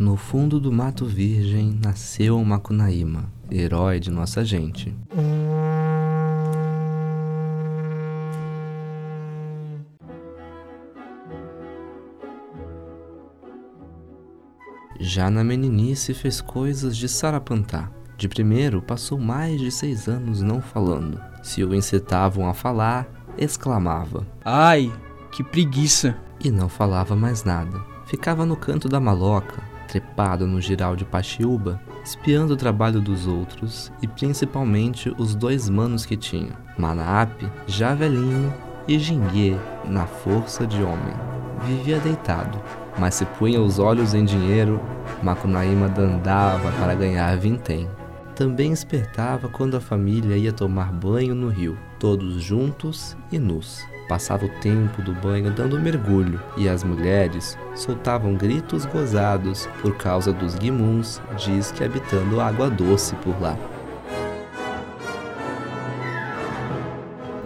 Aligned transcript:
No 0.00 0.16
fundo 0.16 0.58
do 0.58 0.72
mato 0.72 1.04
virgem 1.04 1.78
nasceu 1.84 2.38
o 2.38 2.42
Macunaíma, 2.42 3.30
herói 3.50 4.00
de 4.00 4.10
nossa 4.10 4.42
gente. 4.42 4.96
Já 14.98 15.28
na 15.28 15.44
meninice 15.44 16.14
fez 16.14 16.40
coisas 16.40 16.96
de 16.96 17.06
sarapantá. 17.06 17.90
De 18.16 18.26
primeiro, 18.26 18.80
passou 18.80 19.18
mais 19.18 19.60
de 19.60 19.70
seis 19.70 20.08
anos 20.08 20.40
não 20.40 20.62
falando. 20.62 21.20
Se 21.42 21.62
o 21.62 21.74
incitavam 21.74 22.48
a 22.48 22.54
falar, 22.54 23.06
exclamava. 23.36 24.26
Ai, 24.42 24.90
que 25.30 25.44
preguiça! 25.44 26.16
E 26.42 26.50
não 26.50 26.70
falava 26.70 27.14
mais 27.14 27.44
nada. 27.44 27.78
Ficava 28.06 28.46
no 28.46 28.56
canto 28.56 28.88
da 28.88 28.98
maloca, 28.98 29.62
trepado 29.90 30.46
no 30.46 30.60
giral 30.60 30.94
de 30.94 31.04
Pachiúba, 31.04 31.80
espiando 32.04 32.54
o 32.54 32.56
trabalho 32.56 33.00
dos 33.00 33.26
outros 33.26 33.90
e 34.00 34.06
principalmente 34.06 35.12
os 35.18 35.34
dois 35.34 35.68
manos 35.68 36.06
que 36.06 36.16
tinha, 36.16 36.52
Manape, 36.78 37.50
já 37.66 37.92
velhinho, 37.92 38.54
e 38.86 38.98
Jingue, 38.98 39.58
na 39.84 40.06
força 40.06 40.66
de 40.66 40.82
homem. 40.82 41.14
Vivia 41.64 41.98
deitado, 41.98 42.58
mas 42.98 43.14
se 43.14 43.24
punha 43.24 43.60
os 43.60 43.78
olhos 43.78 44.14
em 44.14 44.24
dinheiro, 44.24 44.80
Macunaíma 45.22 45.88
dandava 45.88 46.70
para 46.72 46.94
ganhar 46.94 47.36
vintém. 47.36 47.88
Também 48.40 48.72
espertava 48.72 49.50
quando 49.50 49.76
a 49.76 49.80
família 49.82 50.34
ia 50.34 50.50
tomar 50.50 50.90
banho 50.90 51.34
no 51.34 51.48
rio, 51.48 51.76
todos 51.98 52.42
juntos 52.42 53.14
e 53.30 53.38
nus. 53.38 53.86
Passava 54.08 54.46
o 54.46 54.60
tempo 54.60 55.02
do 55.02 55.12
banho 55.12 55.50
dando 55.50 55.78
mergulho 55.78 56.40
e 56.56 56.66
as 56.66 56.82
mulheres 56.82 57.58
soltavam 57.74 58.34
gritos 58.34 58.86
gozados 58.86 59.68
por 59.82 59.94
causa 59.98 60.32
dos 60.32 60.54
guimuns, 60.54 61.20
diz 61.36 61.70
que 61.70 61.84
habitando 61.84 62.40
água 62.40 62.70
doce 62.70 63.14
por 63.16 63.38
lá. 63.42 63.58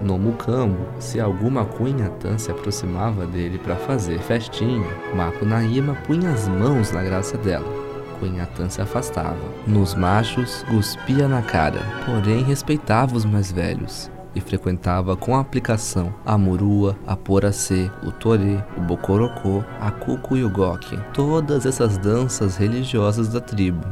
No 0.01 0.17
mucambo, 0.17 0.87
se 1.01 1.19
alguma 1.19 1.65
cunhatã 1.65 2.39
se 2.39 2.53
aproximava 2.53 3.27
dele 3.27 3.59
para 3.59 3.75
fazer 3.75 4.21
festinha, 4.21 4.87
Macunaíma 5.13 5.97
punha 6.07 6.31
as 6.31 6.47
mãos 6.47 6.93
na 6.93 7.03
graça 7.03 7.37
dela. 7.37 7.84
Cunhatã 8.15 8.69
se 8.69 8.81
afastava. 8.81 9.37
Nos 9.67 9.95
machos, 9.95 10.65
cuspia 10.65 11.29
na 11.29 11.43
cara, 11.43 11.81
porém 12.07 12.43
respeitava 12.43 13.17
os 13.17 13.25
mais 13.25 13.53
velhos 13.53 14.11
e 14.35 14.41
frequentava 14.41 15.17
com 15.17 15.37
aplicação 15.37 16.13
a 16.25 16.37
murua, 16.37 16.97
a 17.07 17.17
poracê, 17.17 17.91
o 18.03 18.11
torê, 18.11 18.59
o 18.77 18.81
bocorocô, 18.81 19.63
a 19.81 19.91
cuco 19.91 20.37
e 20.37 20.45
o 20.45 20.51
goque, 20.51 20.99
todas 21.13 21.67
essas 21.67 21.97
danças 21.97 22.57
religiosas 22.57 23.29
da 23.29 23.41
tribo. 23.41 23.87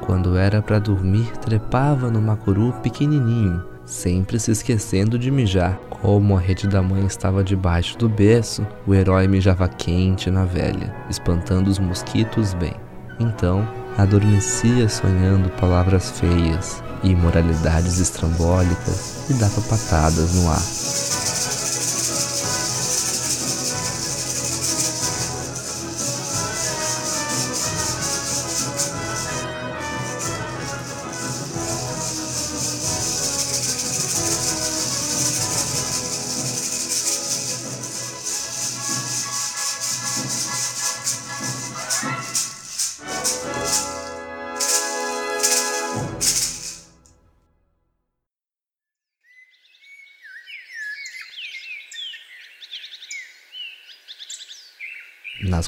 Quando 0.00 0.36
era 0.36 0.60
para 0.60 0.78
dormir, 0.78 1.30
trepava 1.38 2.10
no 2.10 2.20
macuru 2.20 2.72
pequenininho, 2.82 3.64
sempre 3.84 4.38
se 4.38 4.50
esquecendo 4.50 5.18
de 5.18 5.30
mijar. 5.30 5.78
Como 5.90 6.36
a 6.36 6.40
rede 6.40 6.66
da 6.66 6.82
mãe 6.82 7.06
estava 7.06 7.42
debaixo 7.42 7.96
do 7.98 8.08
berço, 8.08 8.66
o 8.86 8.94
herói 8.94 9.26
mijava 9.26 9.68
quente 9.68 10.30
na 10.30 10.44
velha, 10.44 10.94
espantando 11.08 11.70
os 11.70 11.78
mosquitos 11.78 12.54
bem. 12.54 12.74
Então, 13.18 13.66
adormecia 13.96 14.88
sonhando 14.88 15.48
palavras 15.60 16.10
feias 16.18 16.82
e 17.02 17.10
imoralidades 17.10 17.98
estrambólicas 17.98 19.30
e 19.30 19.34
dava 19.34 19.60
patadas 19.62 20.34
no 20.34 20.50
ar. 20.50 21.33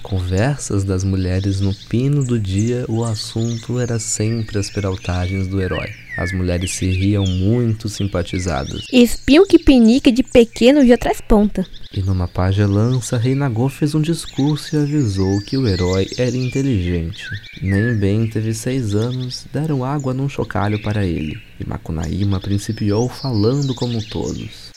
Conversas 0.06 0.84
das 0.84 1.02
mulheres 1.02 1.60
no 1.60 1.74
pino 1.74 2.24
do 2.24 2.38
dia, 2.38 2.84
o 2.88 3.02
assunto 3.02 3.80
era 3.80 3.98
sempre 3.98 4.56
as 4.56 4.70
peraltagens 4.70 5.48
do 5.48 5.60
herói. 5.60 5.88
As 6.16 6.32
mulheres 6.32 6.70
se 6.76 6.86
riam 6.86 7.24
muito 7.26 7.88
simpatizadas. 7.88 8.84
Espinho 8.92 9.44
que 9.44 9.58
penica 9.58 10.12
de 10.12 10.22
pequeno 10.22 10.86
já 10.86 10.96
traz 10.96 11.20
ponta. 11.20 11.66
E 11.92 12.00
numa 12.00 12.28
pagelança, 12.28 13.18
Reinagô 13.18 13.68
fez 13.68 13.96
um 13.96 14.00
discurso 14.00 14.76
e 14.76 14.78
avisou 14.78 15.40
que 15.40 15.58
o 15.58 15.66
herói 15.66 16.06
era 16.16 16.36
inteligente. 16.36 17.24
Nem 17.60 17.96
bem 17.96 18.28
teve 18.28 18.54
seis 18.54 18.94
anos, 18.94 19.44
deram 19.52 19.84
água 19.84 20.14
num 20.14 20.28
chocalho 20.28 20.80
para 20.82 21.04
ele. 21.04 21.36
E 21.58 21.68
Macunaíma 21.68 22.38
principiou 22.38 23.08
falando 23.08 23.74
como 23.74 24.02
todos. 24.08 24.75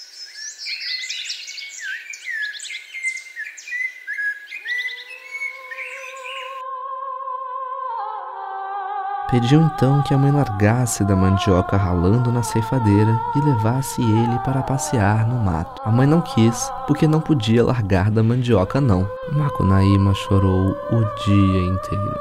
Pediu 9.29 9.61
então 9.61 10.01
que 10.01 10.11
a 10.11 10.17
mãe 10.17 10.31
largasse 10.31 11.03
da 11.03 11.15
mandioca 11.15 11.77
ralando 11.77 12.31
na 12.31 12.41
ceifadeira 12.41 13.11
e 13.35 13.39
levasse 13.39 14.01
ele 14.01 14.39
para 14.39 14.63
passear 14.63 15.27
no 15.27 15.35
mato. 15.35 15.79
A 15.85 15.91
mãe 15.91 16.07
não 16.07 16.19
quis, 16.19 16.71
porque 16.87 17.07
não 17.07 17.21
podia 17.21 17.63
largar 17.63 18.09
da 18.09 18.23
mandioca 18.23 18.81
não. 18.81 19.07
Macunaíma 19.31 20.15
chorou 20.15 20.75
o 20.91 21.23
dia 21.23 21.61
inteiro. 21.61 22.19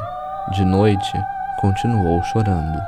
De 0.52 0.66
noite, 0.66 1.12
continuou 1.62 2.22
chorando. 2.24 2.78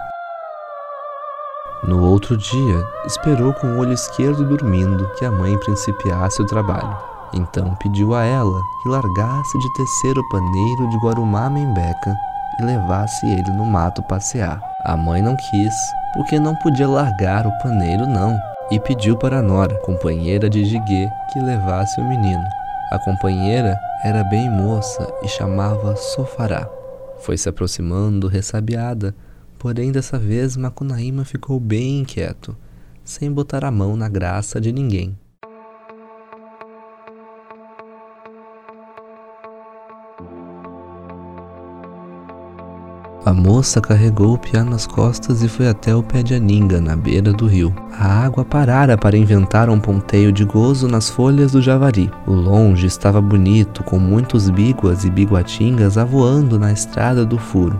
No 1.82 2.04
outro 2.04 2.36
dia, 2.36 2.86
esperou 3.06 3.54
com 3.54 3.68
o 3.68 3.78
olho 3.78 3.94
esquerdo 3.94 4.44
dormindo 4.44 5.10
que 5.18 5.24
a 5.24 5.30
mãe 5.30 5.56
principiasse 5.56 6.42
o 6.42 6.46
trabalho. 6.46 6.94
Então 7.32 7.74
pediu 7.76 8.14
a 8.14 8.22
ela 8.22 8.60
que 8.82 8.88
largasse 8.90 9.58
de 9.58 9.72
tecer 9.72 10.18
o 10.18 10.28
paneiro 10.28 10.90
de 10.90 10.98
Guarumá 10.98 11.48
Membeca 11.48 12.14
levasse 12.60 13.26
ele 13.26 13.50
no 13.50 13.64
mato 13.64 14.02
passear. 14.02 14.60
A 14.84 14.96
mãe 14.96 15.22
não 15.22 15.36
quis, 15.36 15.74
porque 16.14 16.38
não 16.38 16.54
podia 16.56 16.88
largar 16.88 17.46
o 17.46 17.58
paneiro 17.58 18.06
não, 18.06 18.38
e 18.70 18.78
pediu 18.78 19.16
para 19.16 19.38
a 19.38 19.42
nora, 19.42 19.74
companheira 19.80 20.48
de 20.48 20.64
Jiguê, 20.64 21.08
que 21.32 21.40
levasse 21.40 22.00
o 22.00 22.04
menino. 22.04 22.44
A 22.90 22.98
companheira 22.98 23.78
era 24.02 24.24
bem 24.24 24.50
moça 24.50 25.06
e 25.22 25.28
chamava 25.28 25.94
Sofará. 25.96 26.68
Foi 27.18 27.36
se 27.36 27.48
aproximando 27.48 28.28
ressabiada, 28.28 29.14
porém 29.58 29.92
dessa 29.92 30.18
vez 30.18 30.56
Macunaíma 30.56 31.24
ficou 31.24 31.60
bem 31.60 32.00
inquieto, 32.00 32.56
sem 33.04 33.30
botar 33.30 33.64
a 33.64 33.70
mão 33.70 33.96
na 33.96 34.08
graça 34.08 34.60
de 34.60 34.72
ninguém. 34.72 35.16
A 43.22 43.34
moça 43.34 43.82
carregou 43.82 44.32
o 44.32 44.38
piá 44.38 44.64
nas 44.64 44.86
costas 44.86 45.42
e 45.42 45.48
foi 45.48 45.68
até 45.68 45.94
o 45.94 46.02
pé 46.02 46.22
de 46.22 46.34
aninga, 46.34 46.80
na 46.80 46.96
beira 46.96 47.34
do 47.34 47.46
rio. 47.46 47.74
A 47.92 48.24
água 48.24 48.46
parara 48.46 48.96
para 48.96 49.16
inventar 49.16 49.68
um 49.68 49.78
ponteio 49.78 50.32
de 50.32 50.42
gozo 50.42 50.88
nas 50.88 51.10
folhas 51.10 51.52
do 51.52 51.60
javari. 51.60 52.10
O 52.26 52.32
longe 52.32 52.86
estava 52.86 53.20
bonito, 53.20 53.84
com 53.84 53.98
muitos 53.98 54.48
bíguas 54.48 55.04
e 55.04 55.10
biguatingas 55.10 55.98
avoando 55.98 56.58
na 56.58 56.72
estrada 56.72 57.26
do 57.26 57.36
furo. 57.36 57.78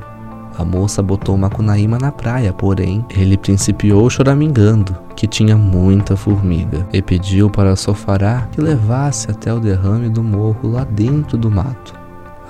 A 0.58 0.64
moça 0.64 1.02
botou 1.02 1.38
Macunaíma 1.38 1.98
na 1.98 2.12
praia, 2.12 2.52
porém, 2.52 3.02
ele 3.08 3.38
principiou 3.38 4.10
choramingando, 4.10 4.94
que 5.16 5.26
tinha 5.26 5.56
muita 5.56 6.16
formiga, 6.16 6.86
e 6.92 7.00
pediu 7.00 7.48
para 7.48 7.76
Sofará 7.76 8.46
que 8.52 8.60
levasse 8.60 9.30
até 9.30 9.54
o 9.54 9.58
derrame 9.58 10.10
do 10.10 10.22
morro 10.22 10.70
lá 10.70 10.84
dentro 10.84 11.38
do 11.38 11.50
mato. 11.50 11.94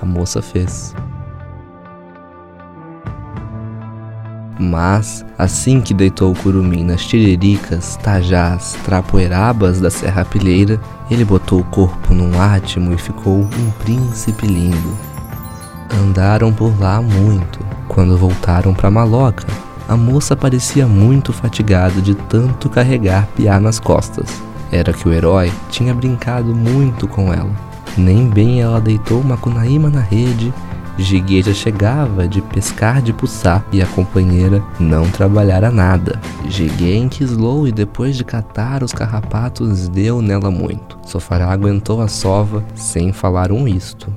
A 0.02 0.04
moça 0.04 0.42
fez. 0.42 0.92
Mas, 4.62 5.24
assim 5.38 5.80
que 5.80 5.94
deitou 5.94 6.32
o 6.32 6.36
curumim 6.36 6.84
nas 6.84 7.02
tirericas, 7.06 7.96
tajás, 8.02 8.76
trapoerabas 8.84 9.80
da 9.80 9.88
Serra 9.88 10.22
Pilheira, 10.22 10.78
ele 11.10 11.24
botou 11.24 11.60
o 11.60 11.64
corpo 11.64 12.12
num 12.12 12.38
átimo 12.38 12.92
e 12.92 12.98
ficou 12.98 13.38
um 13.38 13.70
príncipe 13.82 14.46
lindo. 14.46 14.98
Andaram 16.04 16.52
por 16.52 16.78
lá 16.78 17.00
muito. 17.00 17.58
Quando 17.88 18.18
voltaram 18.18 18.74
para 18.74 18.90
Maloca, 18.90 19.46
a 19.88 19.96
moça 19.96 20.36
parecia 20.36 20.86
muito 20.86 21.32
fatigada 21.32 21.98
de 22.02 22.14
tanto 22.14 22.68
carregar 22.68 23.26
piá 23.34 23.58
nas 23.58 23.80
costas. 23.80 24.42
era 24.70 24.92
que 24.92 25.08
o 25.08 25.12
herói 25.12 25.50
tinha 25.70 25.94
brincado 25.94 26.54
muito 26.54 27.08
com 27.08 27.32
ela. 27.32 27.50
Nem 27.96 28.28
bem 28.28 28.60
ela 28.60 28.80
deitou 28.80 29.24
Macunaíma 29.24 29.88
na 29.88 30.00
rede, 30.00 30.52
Jiguê 31.00 31.42
já 31.42 31.54
chegava 31.54 32.28
de 32.28 32.42
pescar 32.42 33.00
de 33.00 33.10
puçá 33.10 33.64
e 33.72 33.80
a 33.80 33.86
companheira 33.86 34.62
não 34.78 35.10
trabalhara 35.10 35.70
nada. 35.70 36.20
Jiguê 36.46 36.94
enquislou 36.94 37.66
e 37.66 37.72
depois 37.72 38.16
de 38.16 38.22
catar 38.22 38.82
os 38.82 38.92
carrapatos 38.92 39.88
deu 39.88 40.20
nela 40.20 40.50
muito. 40.50 40.98
Sofará 41.06 41.50
aguentou 41.50 42.02
a 42.02 42.06
sova 42.06 42.62
sem 42.74 43.14
falar 43.14 43.50
um 43.50 43.66
isto. 43.66 44.12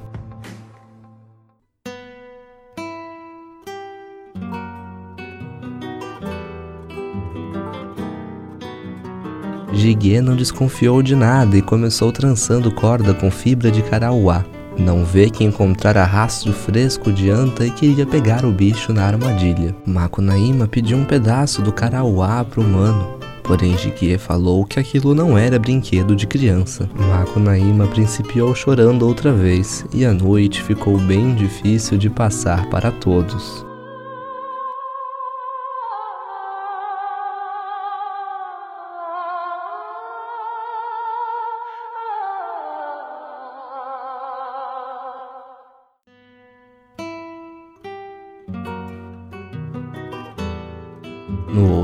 Jiguê 9.72 10.22
não 10.22 10.36
desconfiou 10.36 11.02
de 11.02 11.16
nada 11.16 11.58
e 11.58 11.62
começou 11.62 12.12
trançando 12.12 12.70
corda 12.72 13.14
com 13.14 13.32
fibra 13.32 13.72
de 13.72 13.82
carauá. 13.82 14.44
Não 14.78 15.06
vê 15.06 15.30
que 15.30 15.44
encontrara 15.44 16.04
rastro 16.04 16.52
fresco 16.52 17.12
de 17.12 17.30
anta 17.30 17.66
e 17.66 17.72
queria 17.72 18.06
pegar 18.06 18.44
o 18.46 18.52
bicho 18.52 18.92
na 18.92 19.06
armadilha. 19.06 19.75
Macunaíma 19.86 20.68
pediu 20.68 20.98
um 20.98 21.06
pedaço 21.06 21.62
do 21.62 21.72
carauá 21.72 22.44
pro 22.44 22.62
humano. 22.62 23.20
Porém, 23.44 23.78
Jiguê 23.78 24.18
falou 24.18 24.66
que 24.66 24.80
aquilo 24.80 25.14
não 25.14 25.38
era 25.38 25.60
brinquedo 25.60 26.16
de 26.16 26.25
criança. 26.25 26.90
Macunaíma 26.96 27.88
principiou 27.88 28.56
chorando 28.56 29.06
outra 29.06 29.34
vez 29.34 29.86
e 29.94 30.06
a 30.06 30.14
noite 30.14 30.62
ficou 30.64 30.98
bem 30.98 31.36
difícil 31.36 31.98
de 31.98 32.10
passar 32.10 32.70
para 32.70 32.90
todos. 32.90 33.66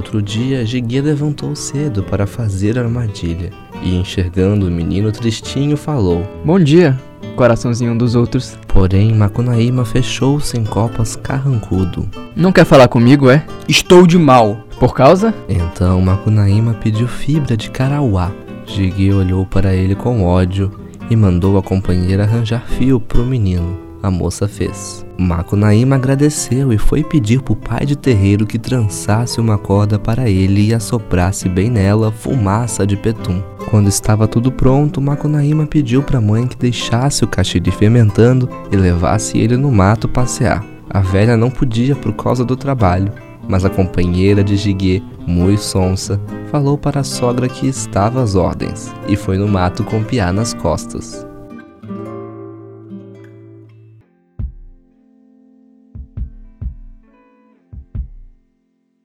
Outro 0.10 0.22
dia, 0.24 0.66
Jiguê 0.66 1.02
levantou 1.02 1.56
cedo 1.56 2.02
para 2.02 2.26
fazer 2.26 2.80
a 2.80 2.82
armadilha 2.82 3.52
e, 3.84 3.96
enxergando 3.96 4.68
o 4.68 4.72
menino 4.72 5.12
tristinho, 5.12 5.78
falou: 5.78 6.28
Bom 6.44 6.60
dia, 6.60 7.00
coraçãozinho 7.36 7.96
dos 7.96 8.16
outros. 8.16 8.58
Porém, 8.68 9.14
Macunaíma 9.14 9.86
fechou-se 9.86 10.58
em 10.58 10.64
copas 10.64 11.16
carrancudo. 11.16 12.10
Não 12.36 12.52
quer 12.52 12.66
falar 12.66 12.88
comigo, 12.88 13.30
é? 13.30 13.46
Estou 13.68 14.08
de 14.08 14.18
mal. 14.18 14.58
Por 14.80 14.96
causa? 14.96 15.32
Então 15.48 16.02
Macunaíma 16.02 16.74
pediu 16.74 17.08
fibra 17.08 17.56
de 17.56 17.70
carauá. 17.70 18.32
Jiguê 18.66 19.14
olhou 19.14 19.46
para 19.46 19.76
ele 19.76 19.94
com 19.94 20.24
ódio 20.24 20.72
e 21.08 21.16
mandou 21.16 21.56
a 21.58 21.62
companheira 21.62 22.24
arranjar 22.24 22.64
fio 22.68 23.00
para 23.00 23.22
o 23.22 23.26
menino 23.26 23.89
a 24.02 24.10
moça 24.10 24.48
fez. 24.48 25.06
Macunaíma 25.18 25.96
agradeceu 25.96 26.72
e 26.72 26.78
foi 26.78 27.04
pedir 27.04 27.42
pro 27.42 27.56
pai 27.56 27.86
de 27.86 27.96
terreiro 27.96 28.46
que 28.46 28.58
trançasse 28.58 29.40
uma 29.40 29.58
corda 29.58 30.00
para 30.00 30.30
ele 30.30 30.68
e 30.68 30.74
assoprasse 30.74 31.50
bem 31.50 31.70
nela 31.70 32.12
fumaça 32.12 32.88
de 32.88 32.96
petum. 32.96 33.42
Quando 33.70 33.88
estava 33.88 34.28
tudo 34.28 34.52
pronto, 34.52 35.02
Macunaíma 35.02 35.68
pediu 35.68 36.02
para 36.02 36.18
a 36.18 36.22
mãe 36.22 36.48
que 36.48 36.58
deixasse 36.58 37.24
o 37.24 37.28
caxiri 37.28 37.70
fermentando 37.70 38.50
e 38.72 38.76
levasse 38.76 39.38
ele 39.38 39.58
no 39.58 39.72
mato 39.72 40.08
passear. 40.08 40.66
A 40.90 41.02
velha 41.02 41.38
não 41.38 41.52
podia 41.52 41.96
por 41.96 42.14
causa 42.14 42.44
do 42.44 42.56
trabalho, 42.56 43.12
mas 43.48 43.64
a 43.64 43.70
companheira 43.70 44.44
de 44.44 44.56
Jiguê, 44.56 45.04
muito 45.28 45.62
sonsa, 45.62 46.20
falou 46.50 46.78
para 46.78 47.02
a 47.02 47.04
sogra 47.04 47.48
que 47.48 47.68
estava 47.68 48.24
às 48.24 48.36
ordens 48.36 48.92
e 49.08 49.16
foi 49.16 49.38
no 49.38 49.48
mato 49.48 49.84
com 49.84 50.04
piá 50.04 50.34
nas 50.34 50.54
costas. 50.54 51.29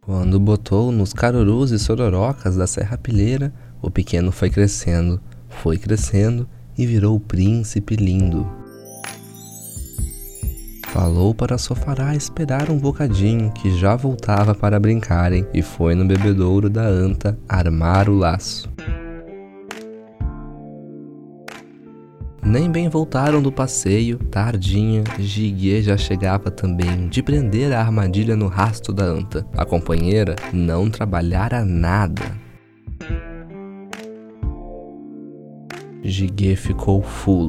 Quando 0.06 0.38
botou 0.38 0.92
nos 0.92 1.14
carurus 1.14 1.70
e 1.70 1.78
sororocas 1.78 2.56
da 2.56 2.66
Serra 2.66 2.98
Pilheira, 2.98 3.50
o 3.80 3.90
pequeno 3.90 4.30
foi 4.30 4.50
crescendo, 4.50 5.18
foi 5.48 5.78
crescendo 5.78 6.46
e 6.76 6.84
virou 6.84 7.16
o 7.16 7.20
príncipe 7.20 7.96
lindo. 7.96 8.46
Falou 10.92 11.34
para 11.34 11.56
Sofará 11.56 12.14
esperar 12.14 12.70
um 12.70 12.78
bocadinho 12.78 13.50
que 13.50 13.76
já 13.78 13.96
voltava 13.96 14.54
para 14.54 14.78
brincarem 14.78 15.46
e 15.54 15.62
foi 15.62 15.94
no 15.94 16.04
bebedouro 16.04 16.68
da 16.68 16.84
anta 16.84 17.38
armar 17.48 18.08
o 18.10 18.14
laço. 18.14 18.73
Nem 22.44 22.70
bem 22.70 22.91
voltaram 22.91 23.41
do 23.41 23.50
passeio, 23.50 24.19
tardinha, 24.19 25.02
Jiguê 25.19 25.81
já 25.81 25.96
chegava 25.96 26.50
também 26.50 27.08
de 27.08 27.23
prender 27.23 27.73
a 27.73 27.81
armadilha 27.81 28.37
no 28.37 28.49
rasto 28.49 28.93
da 28.93 29.02
anta. 29.02 29.46
A 29.56 29.64
companheira 29.64 30.37
não 30.52 30.91
trabalhara 30.91 31.64
nada. 31.64 32.23
Jiguê 36.02 36.55
ficou 36.55 37.02
fulo 37.02 37.49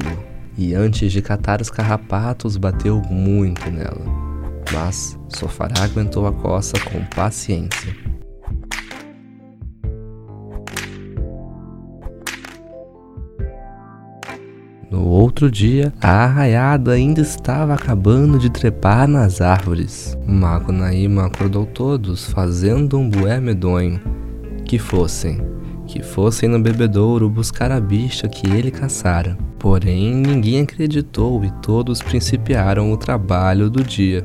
e 0.56 0.74
antes 0.74 1.12
de 1.12 1.20
catar 1.20 1.60
os 1.60 1.68
carrapatos 1.68 2.56
bateu 2.56 3.02
muito 3.10 3.70
nela. 3.70 4.02
Mas 4.72 5.18
Sofará 5.28 5.84
aguentou 5.84 6.26
a 6.26 6.32
coça 6.32 6.80
com 6.80 7.04
paciência. 7.14 8.15
No 14.88 15.04
outro 15.04 15.50
dia, 15.50 15.92
a 16.00 16.24
arraiada 16.24 16.92
ainda 16.92 17.20
estava 17.20 17.74
acabando 17.74 18.38
de 18.38 18.48
trepar 18.48 19.08
nas 19.08 19.40
árvores. 19.40 20.16
Macunaíma 20.24 21.26
acordou 21.26 21.66
todos, 21.66 22.26
fazendo 22.26 22.96
um 22.96 23.10
bué 23.10 23.40
medonho. 23.40 24.00
Que 24.64 24.78
fossem, 24.78 25.40
que 25.88 26.04
fossem 26.04 26.48
no 26.48 26.60
bebedouro 26.60 27.28
buscar 27.28 27.72
a 27.72 27.80
bicha 27.80 28.28
que 28.28 28.48
ele 28.48 28.70
caçara. 28.70 29.36
Porém, 29.58 30.14
ninguém 30.14 30.60
acreditou 30.60 31.44
e 31.44 31.50
todos 31.60 32.00
principiaram 32.00 32.92
o 32.92 32.96
trabalho 32.96 33.68
do 33.68 33.82
dia. 33.82 34.24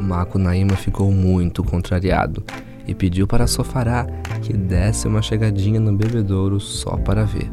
Macunaíma 0.00 0.74
ficou 0.74 1.12
muito 1.12 1.62
contrariado 1.62 2.42
e 2.88 2.94
pediu 2.94 3.26
para 3.26 3.46
Sofará 3.46 4.06
que 4.42 4.52
desse 4.52 5.06
uma 5.06 5.22
chegadinha 5.22 5.78
no 5.78 5.92
bebedouro 5.92 6.58
só 6.58 6.96
para 6.96 7.24
ver. 7.24 7.50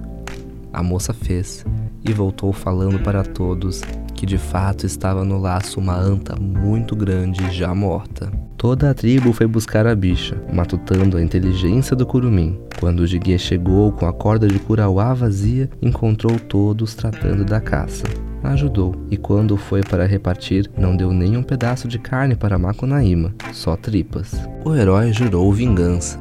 A 0.74 0.82
moça 0.82 1.13
fez 1.13 1.65
e 2.04 2.12
voltou 2.12 2.51
falando 2.51 3.00
para 3.00 3.24
todos 3.24 3.82
que 4.13 4.25
de 4.25 4.38
fato 4.38 4.86
estava 4.86 5.25
no 5.25 5.38
laço 5.38 5.80
uma 5.80 5.96
anta 5.96 6.36
muito 6.39 6.96
grande 6.96 7.51
já 7.51 7.75
morta. 7.75 8.32
Toda 8.58 8.89
a 8.89 8.94
tribo 8.94 9.34
foi 9.34 9.46
buscar 9.46 9.86
a 9.86 9.94
bicha, 9.94 10.42
matutando 10.51 11.18
a 11.18 11.22
inteligência 11.22 11.96
do 11.96 12.06
curumim. 12.06 12.58
Quando 12.80 13.01
o 13.01 13.08
Jiguê 13.08 13.38
chegou 13.38 13.92
com 13.92 14.08
a 14.08 14.13
corda 14.13 14.48
de 14.48 14.58
curauá 14.58 15.13
vazia, 15.13 15.70
encontrou 15.82 16.39
todos 16.39 16.96
tratando 16.96 17.44
da 17.44 17.60
caça 17.60 18.06
ajudou, 18.50 18.96
e 19.10 19.18
quando 19.18 19.58
foi 19.58 19.82
para 19.82 20.06
repartir, 20.06 20.70
não 20.78 20.96
deu 20.96 21.12
nenhum 21.12 21.44
pedaço 21.44 21.88
de 21.88 22.00
carne 22.00 22.36
para 22.36 22.58
Macunaíma, 22.58 23.34
só 23.54 23.75
tripas. 23.75 24.34
O 24.64 24.74
herói 24.75 25.12
jurou 25.12 25.52
vingança. 25.52 26.20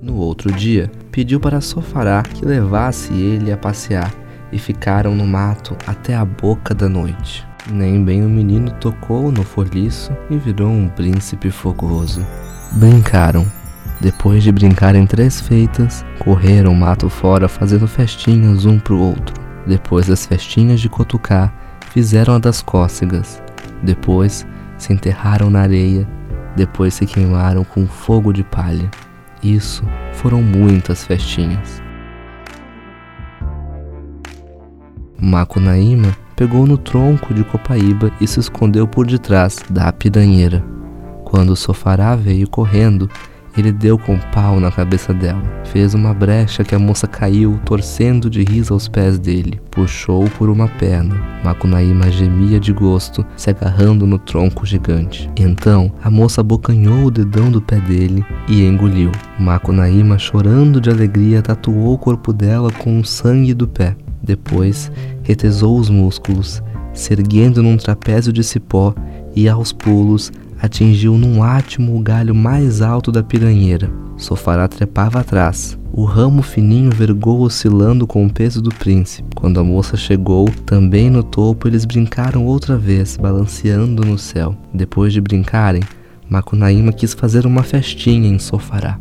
No 0.00 0.16
outro 0.16 0.52
dia, 0.52 0.90
pediu 1.10 1.40
para 1.40 1.60
Sofará 1.60 2.22
que 2.22 2.44
levasse 2.44 3.12
ele 3.12 3.50
a 3.50 3.56
passear, 3.56 4.12
e 4.52 4.58
ficaram 4.58 5.14
no 5.14 5.26
mato 5.26 5.76
até 5.86 6.14
a 6.14 6.24
boca 6.24 6.74
da 6.74 6.88
noite. 6.88 7.44
Nem 7.70 8.04
bem 8.04 8.24
o 8.24 8.28
menino 8.28 8.70
tocou 8.72 9.32
no 9.32 9.42
forliço 9.42 10.12
e 10.30 10.36
virou 10.36 10.68
um 10.68 10.88
príncipe 10.88 11.50
fogoso. 11.50 12.24
Brincaram, 12.72 13.46
depois 14.04 14.42
de 14.42 14.52
brincarem 14.52 15.06
três 15.06 15.40
feitas, 15.40 16.04
correram 16.18 16.74
mato 16.74 17.08
fora 17.08 17.48
fazendo 17.48 17.88
festinhas 17.88 18.66
um 18.66 18.78
pro 18.78 18.98
outro. 18.98 19.34
Depois 19.66 20.08
das 20.08 20.26
festinhas 20.26 20.82
de 20.82 20.90
Cotucá, 20.90 21.50
fizeram 21.90 22.34
a 22.34 22.38
das 22.38 22.60
cócegas. 22.60 23.42
Depois 23.82 24.46
se 24.76 24.92
enterraram 24.92 25.48
na 25.48 25.62
areia. 25.62 26.06
Depois 26.54 26.92
se 26.92 27.06
queimaram 27.06 27.64
com 27.64 27.86
fogo 27.86 28.30
de 28.30 28.44
palha. 28.44 28.90
Isso 29.42 29.82
foram 30.12 30.42
muitas 30.42 31.02
festinhas. 31.02 31.82
Macunaíma 35.18 36.14
pegou 36.36 36.66
no 36.66 36.76
tronco 36.76 37.32
de 37.32 37.42
Copaíba 37.42 38.12
e 38.20 38.28
se 38.28 38.38
escondeu 38.38 38.86
por 38.86 39.06
detrás 39.06 39.64
da 39.70 39.90
pidanheira. 39.90 40.62
Quando 41.24 41.54
o 41.54 41.56
Sofará 41.56 42.14
veio 42.14 42.46
correndo, 42.46 43.08
Ele 43.56 43.70
deu 43.70 43.96
com 43.96 44.18
pau 44.32 44.58
na 44.58 44.70
cabeça 44.70 45.14
dela, 45.14 45.42
fez 45.66 45.94
uma 45.94 46.12
brecha 46.12 46.64
que 46.64 46.74
a 46.74 46.78
moça 46.78 47.06
caiu, 47.06 47.60
torcendo 47.64 48.28
de 48.28 48.42
riso 48.42 48.74
aos 48.74 48.88
pés 48.88 49.16
dele. 49.16 49.60
Puxou 49.70 50.28
por 50.30 50.48
uma 50.48 50.66
perna. 50.66 51.14
Macunaíma 51.44 52.10
gemia 52.10 52.58
de 52.58 52.72
gosto, 52.72 53.24
se 53.36 53.50
agarrando 53.50 54.06
no 54.06 54.18
tronco 54.18 54.66
gigante. 54.66 55.30
Então, 55.36 55.92
a 56.02 56.10
moça 56.10 56.40
abocanhou 56.40 57.04
o 57.04 57.10
dedão 57.10 57.50
do 57.50 57.62
pé 57.62 57.78
dele 57.78 58.24
e 58.48 58.64
engoliu. 58.64 59.12
Macunaíma, 59.38 60.18
chorando 60.18 60.80
de 60.80 60.90
alegria, 60.90 61.40
tatuou 61.40 61.94
o 61.94 61.98
corpo 61.98 62.32
dela 62.32 62.72
com 62.72 62.98
o 62.98 63.04
sangue 63.04 63.54
do 63.54 63.68
pé. 63.68 63.94
Depois, 64.20 64.90
retesou 65.22 65.78
os 65.78 65.88
músculos, 65.88 66.62
se 66.92 67.12
erguendo 67.12 67.62
num 67.62 67.76
trapézio 67.76 68.32
de 68.32 68.42
cipó 68.42 68.94
e 69.36 69.48
aos 69.48 69.72
pulos 69.72 70.32
atingiu 70.64 71.16
num 71.16 71.42
átimo 71.42 71.96
o 71.96 72.00
galho 72.00 72.34
mais 72.34 72.80
alto 72.80 73.12
da 73.12 73.22
piranheira. 73.22 73.90
Sofará 74.16 74.66
trepava 74.66 75.20
atrás. 75.20 75.78
O 75.92 76.04
ramo 76.04 76.42
fininho 76.42 76.90
vergou 76.90 77.40
oscilando 77.42 78.06
com 78.06 78.26
o 78.26 78.32
peso 78.32 78.60
do 78.60 78.70
príncipe. 78.70 79.28
Quando 79.34 79.60
a 79.60 79.64
moça 79.64 79.96
chegou, 79.96 80.48
também 80.66 81.10
no 81.10 81.22
topo 81.22 81.68
eles 81.68 81.84
brincaram 81.84 82.44
outra 82.46 82.76
vez, 82.76 83.16
balanceando 83.16 84.04
no 84.04 84.18
céu. 84.18 84.56
Depois 84.72 85.12
de 85.12 85.20
brincarem, 85.20 85.82
Macunaíma 86.28 86.92
quis 86.92 87.14
fazer 87.14 87.46
uma 87.46 87.62
festinha 87.62 88.28
em 88.28 88.38
Sofará. 88.38 88.98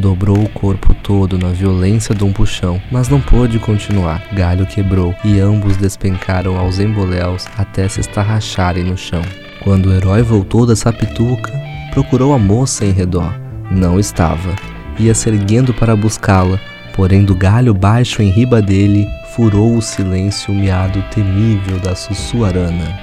Dobrou 0.00 0.42
o 0.42 0.48
corpo 0.48 0.94
todo 0.94 1.36
na 1.36 1.50
violência 1.50 2.14
de 2.14 2.24
um 2.24 2.32
puxão, 2.32 2.80
mas 2.90 3.10
não 3.10 3.20
pôde 3.20 3.58
continuar. 3.58 4.22
Galho 4.32 4.64
quebrou 4.64 5.14
e 5.22 5.38
ambos 5.38 5.76
despencaram 5.76 6.56
aos 6.56 6.78
emboléus 6.78 7.46
até 7.54 7.86
se 7.86 8.00
estarracharem 8.00 8.82
no 8.82 8.96
chão. 8.96 9.20
Quando 9.62 9.90
o 9.90 9.92
herói 9.92 10.22
voltou 10.22 10.64
da 10.64 10.74
sapituca, 10.74 11.52
procurou 11.92 12.32
a 12.32 12.38
moça 12.38 12.86
em 12.86 12.92
redor. 12.92 13.38
Não 13.70 14.00
estava. 14.00 14.56
Ia 14.98 15.14
se 15.14 15.28
erguendo 15.28 15.74
para 15.74 15.94
buscá-la, 15.94 16.58
porém 16.96 17.22
do 17.22 17.34
galho 17.34 17.74
baixo 17.74 18.22
em 18.22 18.30
riba 18.30 18.62
dele 18.62 19.06
furou 19.36 19.76
o 19.76 19.82
silêncio 19.82 20.54
miado 20.54 21.04
temível 21.14 21.78
da 21.78 21.94
sussuarana. 21.94 22.98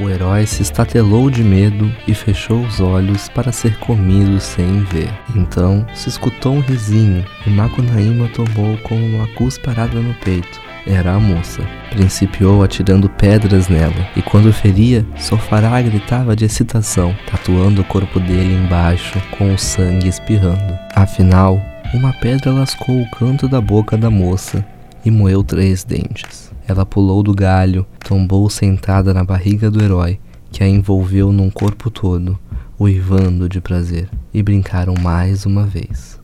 O 0.00 0.08
herói 0.08 0.46
se 0.46 0.62
estatelou 0.62 1.30
de 1.30 1.44
medo 1.44 1.92
e 2.08 2.14
fechou 2.14 2.62
os 2.62 2.80
olhos 2.80 3.28
para 3.28 3.52
ser 3.52 3.76
comido 3.78 4.40
sem 4.40 4.82
ver. 4.84 5.12
Então 5.36 5.86
se 5.94 6.08
escutou 6.08 6.54
um 6.54 6.60
risinho 6.60 7.22
e 7.46 7.50
Makunaíma 7.50 8.28
tomou 8.28 8.78
como 8.78 9.04
uma 9.04 9.28
cusparada 9.34 10.00
no 10.00 10.14
peito. 10.14 10.58
Era 10.86 11.12
a 11.12 11.20
moça. 11.20 11.62
Principiou 11.90 12.62
atirando 12.62 13.10
pedras 13.10 13.68
nela, 13.68 14.08
e 14.16 14.22
quando 14.22 14.50
feria, 14.52 15.04
Sofará 15.18 15.80
gritava 15.82 16.34
de 16.34 16.46
excitação, 16.46 17.14
tatuando 17.30 17.82
o 17.82 17.84
corpo 17.84 18.18
dele 18.18 18.54
embaixo, 18.54 19.20
com 19.32 19.52
o 19.52 19.58
sangue 19.58 20.08
espirrando. 20.08 20.78
Afinal, 20.94 21.60
uma 21.92 22.14
pedra 22.14 22.50
lascou 22.50 23.02
o 23.02 23.10
canto 23.10 23.46
da 23.46 23.60
boca 23.60 23.98
da 23.98 24.08
moça 24.08 24.64
e 25.04 25.10
moeu 25.10 25.44
três 25.44 25.84
dentes. 25.84 26.49
Ela 26.70 26.86
pulou 26.86 27.20
do 27.20 27.34
galho, 27.34 27.84
tombou 27.98 28.48
sentada 28.48 29.12
na 29.12 29.24
barriga 29.24 29.68
do 29.68 29.82
herói, 29.82 30.20
que 30.52 30.62
a 30.62 30.68
envolveu 30.68 31.32
num 31.32 31.50
corpo 31.50 31.90
todo, 31.90 32.38
uivando 32.78 33.48
de 33.48 33.60
prazer, 33.60 34.08
e 34.32 34.40
brincaram 34.40 34.94
mais 34.94 35.44
uma 35.44 35.66
vez. 35.66 36.20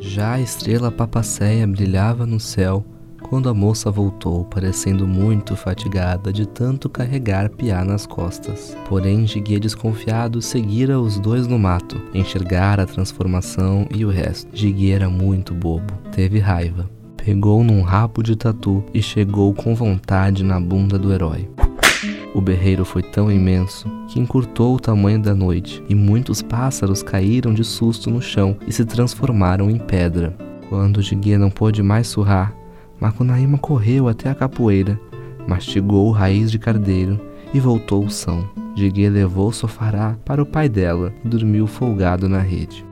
Já 0.00 0.32
a 0.32 0.40
estrela 0.40 0.90
papacéia 0.90 1.66
brilhava 1.66 2.24
no 2.24 2.40
céu 2.40 2.82
quando 3.34 3.48
a 3.48 3.52
moça 3.54 3.90
voltou, 3.90 4.44
parecendo 4.44 5.08
muito 5.08 5.56
fatigada 5.56 6.32
de 6.32 6.46
tanto 6.46 6.88
carregar 6.88 7.50
Piá 7.50 7.84
nas 7.84 8.06
costas. 8.06 8.76
Porém, 8.88 9.26
Giguia 9.26 9.58
desconfiado 9.58 10.40
seguira 10.40 11.00
os 11.00 11.18
dois 11.18 11.48
no 11.48 11.58
mato, 11.58 12.00
enxergar 12.14 12.78
a 12.78 12.86
transformação 12.86 13.88
e 13.92 14.04
o 14.04 14.08
resto. 14.08 14.48
Giguia 14.56 14.94
era 14.94 15.10
muito 15.10 15.52
bobo, 15.52 15.92
teve 16.12 16.38
raiva. 16.38 16.88
Pegou 17.16 17.64
num 17.64 17.82
rabo 17.82 18.22
de 18.22 18.36
tatu 18.36 18.84
e 18.94 19.02
chegou 19.02 19.52
com 19.52 19.74
vontade 19.74 20.44
na 20.44 20.60
bunda 20.60 20.96
do 20.96 21.12
herói. 21.12 21.50
O 22.32 22.40
berreiro 22.40 22.84
foi 22.84 23.02
tão 23.02 23.32
imenso 23.32 23.90
que 24.10 24.20
encurtou 24.20 24.76
o 24.76 24.80
tamanho 24.80 25.20
da 25.20 25.34
noite 25.34 25.82
e 25.88 25.94
muitos 25.96 26.40
pássaros 26.40 27.02
caíram 27.02 27.52
de 27.52 27.64
susto 27.64 28.12
no 28.12 28.22
chão 28.22 28.56
e 28.64 28.72
se 28.72 28.84
transformaram 28.84 29.68
em 29.68 29.78
pedra. 29.78 30.36
Quando 30.68 31.02
Giguia 31.02 31.36
não 31.36 31.50
pôde 31.50 31.82
mais 31.82 32.06
surrar, 32.06 32.54
Macunaíma 33.00 33.58
correu 33.58 34.08
até 34.08 34.30
a 34.30 34.34
capoeira, 34.34 34.98
mastigou 35.46 36.10
raiz 36.10 36.50
de 36.50 36.58
cardeiro 36.58 37.20
e 37.52 37.60
voltou 37.60 38.08
são. 38.08 38.48
Jiguê 38.74 39.08
levou 39.08 39.52
Sofará 39.52 40.16
para 40.24 40.42
o 40.42 40.46
pai 40.46 40.68
dela 40.68 41.12
e 41.24 41.28
dormiu 41.28 41.66
folgado 41.66 42.28
na 42.28 42.40
rede. 42.40 42.84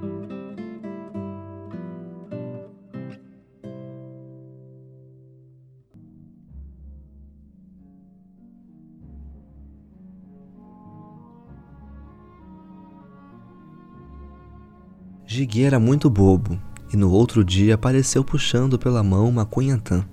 Jiguê 15.27 15.63
era 15.63 15.81
muito 15.81 16.11
bobo 16.11 16.59
e 16.93 16.97
no 16.97 17.11
outro 17.11 17.45
dia 17.45 17.75
apareceu 17.75 18.23
puxando 18.23 18.79
pela 18.79 19.03
mão 19.03 19.33
Macunhatã. 19.33 20.05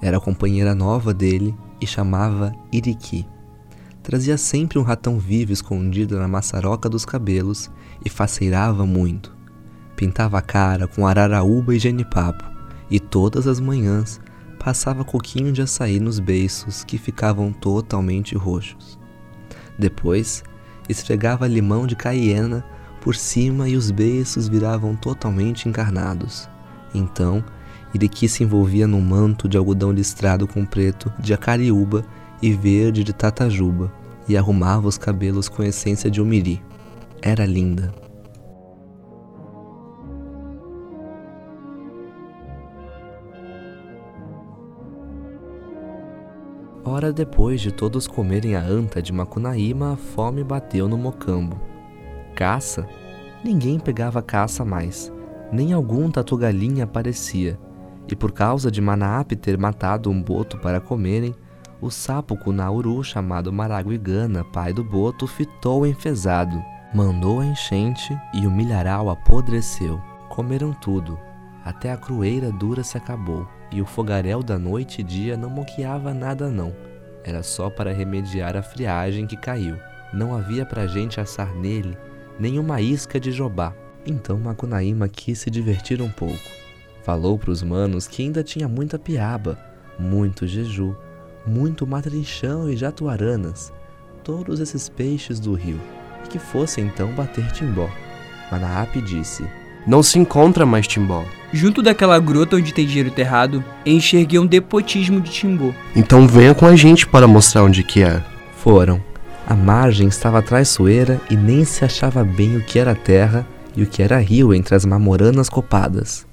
Era 0.00 0.18
a 0.18 0.20
companheira 0.20 0.74
nova 0.74 1.12
dele 1.12 1.54
e 1.80 1.86
chamava 1.86 2.54
Iriki. 2.72 3.26
Trazia 4.02 4.36
sempre 4.36 4.78
um 4.78 4.82
ratão 4.82 5.18
vivo 5.18 5.52
escondido 5.52 6.18
na 6.18 6.28
maçaroca 6.28 6.88
dos 6.88 7.04
cabelos 7.04 7.70
e 8.04 8.08
faceirava 8.08 8.86
muito. 8.86 9.34
Pintava 9.96 10.38
a 10.38 10.42
cara 10.42 10.86
com 10.86 11.06
araraúba 11.06 11.74
e 11.74 11.78
genipapo 11.78 12.44
e 12.88 13.00
todas 13.00 13.48
as 13.48 13.58
manhãs 13.58 14.20
passava 14.58 15.04
coquinho 15.04 15.52
de 15.52 15.62
açaí 15.62 15.98
nos 15.98 16.18
beiços 16.18 16.84
que 16.84 16.98
ficavam 16.98 17.52
totalmente 17.52 18.36
roxos. 18.36 18.98
Depois, 19.78 20.44
esfregava 20.88 21.46
limão 21.46 21.86
de 21.86 21.96
caiena 21.96 22.64
por 23.06 23.14
cima 23.14 23.68
e 23.68 23.76
os 23.76 23.92
beiços 23.92 24.48
viravam 24.48 24.96
totalmente 24.96 25.68
encarnados. 25.68 26.48
Então, 26.92 27.44
Iriki 27.94 28.28
se 28.28 28.42
envolvia 28.42 28.84
num 28.84 29.00
manto 29.00 29.48
de 29.48 29.56
algodão 29.56 29.92
listrado 29.92 30.44
com 30.44 30.66
preto 30.66 31.12
de 31.16 31.32
acariúba 31.32 32.04
e 32.42 32.52
verde 32.52 33.04
de 33.04 33.12
tatajuba 33.12 33.92
e 34.28 34.36
arrumava 34.36 34.88
os 34.88 34.98
cabelos 34.98 35.48
com 35.48 35.62
essência 35.62 36.10
de 36.10 36.20
umiri. 36.20 36.60
Era 37.22 37.46
linda. 37.46 37.94
Hora 46.84 47.12
depois 47.12 47.60
de 47.60 47.70
todos 47.70 48.08
comerem 48.08 48.56
a 48.56 48.60
anta 48.60 49.00
de 49.00 49.12
Macunaíma, 49.12 49.92
a 49.92 49.96
fome 49.96 50.42
bateu 50.42 50.88
no 50.88 50.98
mocambo. 50.98 51.75
Caça? 52.36 52.86
Ninguém 53.42 53.78
pegava 53.78 54.20
caça 54.20 54.62
mais, 54.62 55.10
nem 55.50 55.72
algum 55.72 56.10
tatu-galinha 56.10 56.84
aparecia, 56.84 57.58
e 58.06 58.14
por 58.14 58.30
causa 58.30 58.70
de 58.70 58.78
Manaap 58.78 59.34
ter 59.36 59.56
matado 59.56 60.10
um 60.10 60.22
boto 60.22 60.58
para 60.58 60.78
comerem, 60.78 61.34
o 61.80 61.90
sapo 61.90 62.36
Cunauru 62.36 63.02
chamado 63.02 63.50
Maraguigana, 63.50 64.44
pai 64.44 64.74
do 64.74 64.84
boto, 64.84 65.26
fitou 65.26 65.86
enfesado. 65.86 66.62
Mandou 66.94 67.40
a 67.40 67.46
enchente 67.46 68.14
e 68.34 68.46
o 68.46 68.50
milharal 68.50 69.08
apodreceu. 69.08 69.98
Comeram 70.28 70.74
tudo, 70.74 71.18
até 71.64 71.90
a 71.90 71.96
crueira 71.96 72.52
dura 72.52 72.82
se 72.84 72.98
acabou, 72.98 73.48
e 73.72 73.80
o 73.80 73.86
fogaréu 73.86 74.42
da 74.42 74.58
noite 74.58 75.00
e 75.00 75.04
dia 75.04 75.38
não 75.38 75.48
moqueava 75.48 76.12
nada 76.12 76.50
não. 76.50 76.74
Era 77.24 77.42
só 77.42 77.70
para 77.70 77.94
remediar 77.94 78.58
a 78.58 78.62
friagem 78.62 79.26
que 79.26 79.38
caiu. 79.38 79.78
Não 80.12 80.36
havia 80.36 80.66
pra 80.66 80.86
gente 80.86 81.18
assar 81.18 81.54
nele 81.54 81.96
nenhuma 82.38 82.80
isca 82.80 83.18
de 83.18 83.32
jobá. 83.32 83.74
Então 84.06 84.38
Macunaíma 84.38 85.08
quis 85.08 85.40
se 85.40 85.50
divertir 85.50 86.00
um 86.00 86.10
pouco. 86.10 86.38
Falou 87.02 87.38
para 87.38 87.50
os 87.50 87.62
manos 87.62 88.06
que 88.06 88.22
ainda 88.22 88.42
tinha 88.42 88.68
muita 88.68 88.98
piaba, 88.98 89.58
muito 89.98 90.46
jeju, 90.46 90.96
muito 91.46 91.86
matrinchão 91.86 92.68
e 92.68 92.76
jatuaranas, 92.76 93.72
todos 94.24 94.60
esses 94.60 94.88
peixes 94.88 95.38
do 95.38 95.54
rio, 95.54 95.80
e 96.24 96.28
que 96.28 96.38
fosse 96.38 96.80
então 96.80 97.12
bater 97.12 97.50
timbó. 97.52 97.88
Manaap 98.50 99.00
disse: 99.02 99.44
Não 99.86 100.02
se 100.02 100.18
encontra 100.18 100.64
mais 100.64 100.86
Timbó. 100.86 101.24
Junto 101.52 101.82
daquela 101.82 102.18
grota 102.18 102.56
onde 102.56 102.72
tem 102.72 102.86
dinheiro 102.86 103.08
enterrado, 103.08 103.64
enxerguei 103.84 104.38
um 104.38 104.46
depotismo 104.46 105.20
de 105.20 105.30
Timbó. 105.30 105.72
Então 105.94 106.26
venha 106.26 106.54
com 106.54 106.66
a 106.66 106.76
gente 106.76 107.06
para 107.06 107.26
mostrar 107.26 107.64
onde 107.64 107.82
que 107.82 108.02
é. 108.02 108.22
Foram. 108.56 109.02
A 109.48 109.54
margem 109.54 110.08
estava 110.08 110.42
traiçoeira 110.42 111.20
e 111.30 111.36
nem 111.36 111.64
se 111.64 111.84
achava 111.84 112.24
bem 112.24 112.56
o 112.56 112.64
que 112.64 112.80
era 112.80 112.96
terra 112.96 113.46
e 113.76 113.82
o 113.84 113.86
que 113.86 114.02
era 114.02 114.18
rio 114.18 114.52
entre 114.52 114.74
as 114.74 114.84
mamoranas 114.84 115.48
copadas. 115.48 116.26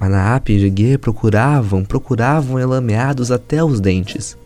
Manaap 0.00 0.50
e 0.50 0.58
Jiguê 0.58 0.96
procuravam, 0.96 1.84
procuravam 1.84 2.58
elameados 2.58 3.30
até 3.30 3.62
os 3.62 3.78
dentes, 3.78 4.38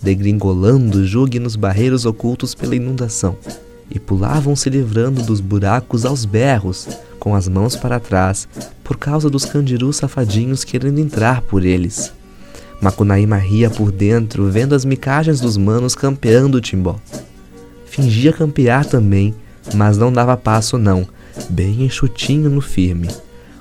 degringolando 0.00 1.04
jugue 1.04 1.40
nos 1.40 1.56
barreiros 1.56 2.06
ocultos 2.06 2.54
pela 2.54 2.76
inundação, 2.76 3.36
e 3.90 3.98
pulavam 3.98 4.54
se 4.54 4.70
livrando 4.70 5.20
dos 5.22 5.40
buracos 5.40 6.04
aos 6.04 6.24
berros, 6.24 6.86
com 7.18 7.34
as 7.34 7.48
mãos 7.48 7.74
para 7.74 7.98
trás, 7.98 8.46
por 8.84 8.96
causa 8.96 9.28
dos 9.28 9.44
candirus 9.44 9.96
safadinhos 9.96 10.62
querendo 10.62 11.00
entrar 11.00 11.40
por 11.40 11.64
eles. 11.64 12.12
Macunaíma 12.80 13.36
ria 13.36 13.68
por 13.70 13.90
dentro, 13.90 14.48
vendo 14.50 14.72
as 14.72 14.84
micagens 14.84 15.40
dos 15.40 15.56
manos 15.56 15.96
campeando 15.96 16.58
o 16.58 16.60
timbó. 16.60 17.00
Fingia 17.96 18.30
campear 18.30 18.84
também, 18.84 19.34
mas 19.72 19.96
não 19.96 20.12
dava 20.12 20.36
passo 20.36 20.76
não, 20.76 21.08
bem 21.48 21.82
enxutinho 21.82 22.50
no 22.50 22.60
firme. 22.60 23.08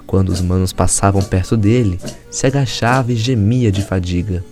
Quando 0.06 0.28
os 0.28 0.42
manos 0.42 0.74
passavam 0.74 1.22
perto 1.22 1.56
dele, 1.56 1.98
se 2.30 2.46
agachava 2.46 3.14
e 3.14 3.16
gemia 3.16 3.72
de 3.72 3.82
fadiga. 3.82 4.44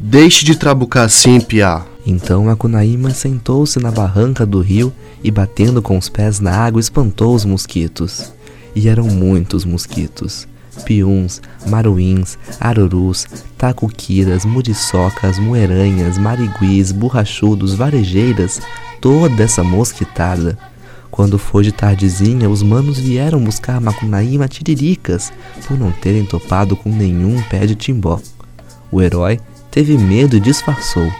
Deixe 0.00 0.44
de 0.44 0.56
trabucar 0.56 1.04
assim, 1.04 1.40
piá. 1.40 1.86
Então 2.04 2.46
Macunaíma 2.46 3.10
sentou-se 3.10 3.78
na 3.78 3.92
barranca 3.92 4.44
do 4.44 4.60
rio 4.60 4.92
e, 5.22 5.30
batendo 5.30 5.80
com 5.80 5.96
os 5.96 6.08
pés 6.08 6.40
na 6.40 6.50
água, 6.50 6.80
espantou 6.80 7.32
os 7.32 7.44
mosquitos. 7.44 8.32
E 8.74 8.88
eram 8.88 9.04
muitos 9.04 9.64
mosquitos. 9.64 10.48
Piuns, 10.84 11.40
maruins, 11.66 12.38
arurus, 12.60 13.26
tacuquiras, 13.56 14.44
muriçocas, 14.44 15.38
moeranhas, 15.38 16.18
mariguis, 16.18 16.92
borrachudos, 16.92 17.74
varejeiras, 17.74 18.60
toda 19.00 19.42
essa 19.42 19.62
mosquitada. 19.62 20.58
Quando 21.10 21.38
foi 21.38 21.64
de 21.64 21.72
tardezinha, 21.72 22.48
os 22.48 22.62
manos 22.62 22.98
vieram 22.98 23.40
buscar 23.40 23.80
Macunaíma 23.80 24.46
tiriricas 24.46 25.32
por 25.66 25.76
não 25.76 25.90
terem 25.90 26.24
topado 26.24 26.76
com 26.76 26.90
nenhum 26.90 27.42
pé 27.42 27.66
de 27.66 27.74
timbó. 27.74 28.20
O 28.90 29.02
herói 29.02 29.40
teve 29.70 29.98
medo 29.98 30.36
e 30.36 30.40
disfarçou. 30.40 31.10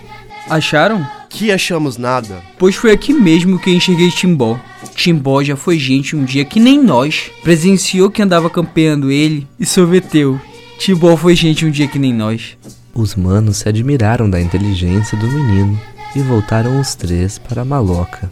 Acharam? 0.49 1.18
Que 1.29 1.53
achamos 1.53 1.97
nada. 1.97 2.43
Pois 2.59 2.75
foi 2.75 2.91
aqui 2.91 3.13
mesmo 3.13 3.59
que 3.59 3.71
eu 3.71 3.75
enxerguei 3.75 4.11
Timbó. 4.11 4.59
Timbó 4.95 5.43
já 5.43 5.57
foi 5.57 5.79
gente 5.79 6.17
um 6.17 6.25
dia 6.25 6.45
que 6.45 6.59
nem 6.59 6.83
nós. 6.83 7.31
Presenciou 7.43 8.11
que 8.11 8.23
andava 8.23 8.49
campeando 8.49 9.11
ele 9.11 9.47
e 9.59 9.67
sorveteu. 9.67 10.41
Timbó 10.79 11.17
foi 11.17 11.35
gente 11.35 11.67
um 11.67 11.71
dia 11.71 11.87
que 11.87 11.99
nem 11.99 12.13
nós. 12.13 12.57
Os 12.95 13.15
manos 13.15 13.59
se 13.59 13.69
admiraram 13.69 14.29
da 14.29 14.41
inteligência 14.41 15.17
do 15.19 15.27
menino 15.27 15.79
e 16.17 16.21
voltaram 16.21 16.81
os 16.81 16.95
três 16.95 17.39
para 17.39 17.63
a 17.63 17.65
maloca. 17.65 18.31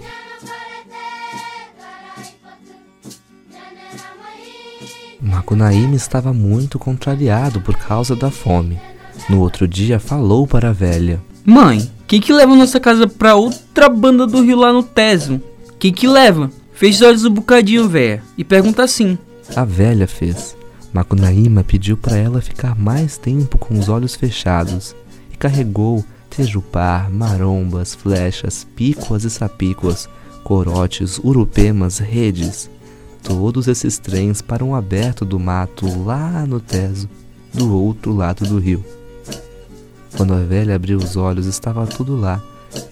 Macunaíma 5.20 5.96
estava 5.96 6.32
muito 6.32 6.78
contrariado 6.78 7.60
por 7.60 7.76
causa 7.76 8.14
da 8.14 8.30
fome. 8.30 8.78
No 9.28 9.40
outro 9.40 9.66
dia 9.66 9.98
falou 9.98 10.46
para 10.46 10.70
a 10.70 10.72
velha. 10.72 11.20
Mãe, 11.44 11.90
quem 12.06 12.20
que 12.20 12.32
leva 12.32 12.54
nossa 12.54 12.78
casa 12.78 13.08
pra 13.08 13.34
outra 13.34 13.88
banda 13.88 14.26
do 14.26 14.42
rio 14.42 14.56
lá 14.56 14.72
no 14.72 14.82
Teso? 14.82 15.40
Quem 15.78 15.92
que 15.92 16.06
leva? 16.06 16.50
Fez 16.72 17.02
olhos 17.02 17.24
um 17.24 17.30
bocadinho, 17.30 17.88
véia. 17.88 18.22
E 18.38 18.44
pergunta 18.44 18.84
assim. 18.84 19.18
A 19.56 19.64
velha 19.64 20.06
fez. 20.06 20.56
Macunaíma 20.92 21.64
pediu 21.64 21.96
para 21.96 22.16
ela 22.16 22.40
ficar 22.40 22.76
mais 22.76 23.18
tempo 23.18 23.58
com 23.58 23.78
os 23.78 23.88
olhos 23.88 24.14
fechados 24.14 24.94
e 25.32 25.36
carregou 25.36 26.04
tejupar, 26.30 27.10
marombas, 27.10 27.94
flechas, 27.94 28.66
pícoas 28.76 29.24
e 29.24 29.30
sapícoas, 29.30 30.08
corotes, 30.44 31.18
urupemas, 31.18 31.98
redes. 31.98 32.70
Todos 33.22 33.66
esses 33.66 33.98
trens 33.98 34.40
para 34.40 34.64
um 34.64 34.74
aberto 34.74 35.24
do 35.24 35.40
mato 35.40 35.86
lá 36.04 36.46
no 36.46 36.60
Teso, 36.60 37.08
do 37.52 37.74
outro 37.74 38.14
lado 38.14 38.46
do 38.46 38.58
rio. 38.58 38.84
Quando 40.16 40.34
a 40.34 40.38
velha 40.38 40.74
abriu 40.74 40.98
os 40.98 41.16
olhos, 41.16 41.46
estava 41.46 41.86
tudo 41.86 42.16
lá 42.16 42.42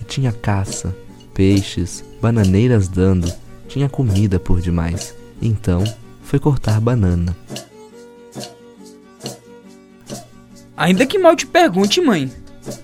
e 0.00 0.04
tinha 0.04 0.30
caça, 0.30 0.94
peixes, 1.32 2.04
bananeiras 2.20 2.86
dando, 2.86 3.32
tinha 3.66 3.88
comida 3.88 4.38
por 4.38 4.60
demais. 4.60 5.14
Então 5.40 5.82
foi 6.22 6.38
cortar 6.38 6.80
banana. 6.80 7.36
Ainda 10.76 11.06
que 11.06 11.18
mal 11.18 11.34
te 11.34 11.46
pergunte, 11.46 12.00
mãe. 12.00 12.30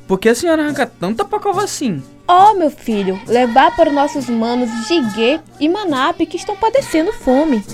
Por 0.07 0.19
que 0.19 0.29
a 0.29 0.35
senhora 0.35 0.63
arranca 0.63 0.87
tanta 0.87 1.25
pacova 1.25 1.65
assim? 1.65 2.03
Ó, 2.27 2.55
meu 2.55 2.71
filho, 2.71 3.21
levar 3.27 3.75
para 3.75 3.89
os 3.89 3.95
nossos 3.95 4.29
manos 4.29 4.71
Jiguê 4.87 5.41
e 5.59 5.69
Manap 5.69 6.19
que 6.21 6.37
estão 6.37 6.57
padecendo 6.57 7.13
fome. 7.13 7.65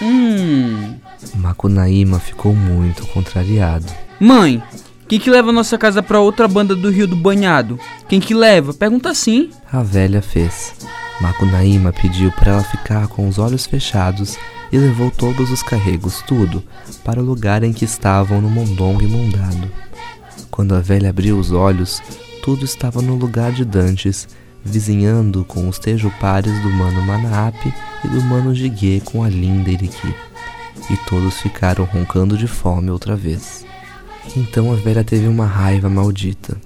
Hum. 0.00 0.96
Macunaíma 1.34 2.18
ficou 2.18 2.54
muito 2.54 3.06
contrariado. 3.08 3.86
Mãe, 4.20 4.62
quem 5.12 5.20
que 5.20 5.28
leva 5.28 5.52
nossa 5.52 5.76
casa 5.76 6.02
pra 6.02 6.20
outra 6.20 6.48
banda 6.48 6.74
do 6.74 6.88
Rio 6.88 7.06
do 7.06 7.14
Banhado? 7.14 7.78
Quem 8.08 8.18
que 8.18 8.32
leva? 8.32 8.72
Pergunta 8.72 9.10
assim. 9.10 9.50
A 9.70 9.82
velha 9.82 10.22
fez. 10.22 10.72
Macunaíma 11.20 11.92
pediu 11.92 12.32
para 12.32 12.52
ela 12.52 12.64
ficar 12.64 13.08
com 13.08 13.28
os 13.28 13.38
olhos 13.38 13.66
fechados 13.66 14.38
e 14.72 14.78
levou 14.78 15.10
todos 15.10 15.50
os 15.50 15.62
carregos, 15.62 16.22
tudo, 16.26 16.64
para 17.04 17.20
o 17.20 17.22
lugar 17.22 17.62
em 17.62 17.74
que 17.74 17.84
estavam 17.84 18.40
no 18.40 18.48
mondongo 18.48 19.02
imundado. 19.02 19.70
Quando 20.50 20.74
a 20.74 20.80
velha 20.80 21.10
abriu 21.10 21.38
os 21.38 21.52
olhos, 21.52 22.02
tudo 22.42 22.64
estava 22.64 23.02
no 23.02 23.14
lugar 23.14 23.52
de 23.52 23.66
dantes, 23.66 24.26
vizinhando 24.64 25.44
com 25.44 25.68
os 25.68 25.78
tejupares 25.78 26.58
do 26.62 26.70
mano 26.70 27.02
Manaap 27.02 27.74
e 28.02 28.08
do 28.08 28.22
mano 28.22 28.54
Jiguê 28.54 29.02
com 29.04 29.22
a 29.22 29.28
linda 29.28 29.68
Iriki. 29.68 30.14
E 30.90 30.96
todos 31.06 31.38
ficaram 31.38 31.84
roncando 31.84 32.34
de 32.34 32.46
fome 32.46 32.90
outra 32.90 33.14
vez. 33.14 33.70
Então 34.36 34.72
a 34.72 34.76
velha 34.76 35.02
teve 35.02 35.26
uma 35.26 35.46
raiva 35.46 35.88
maldita. 35.88 36.56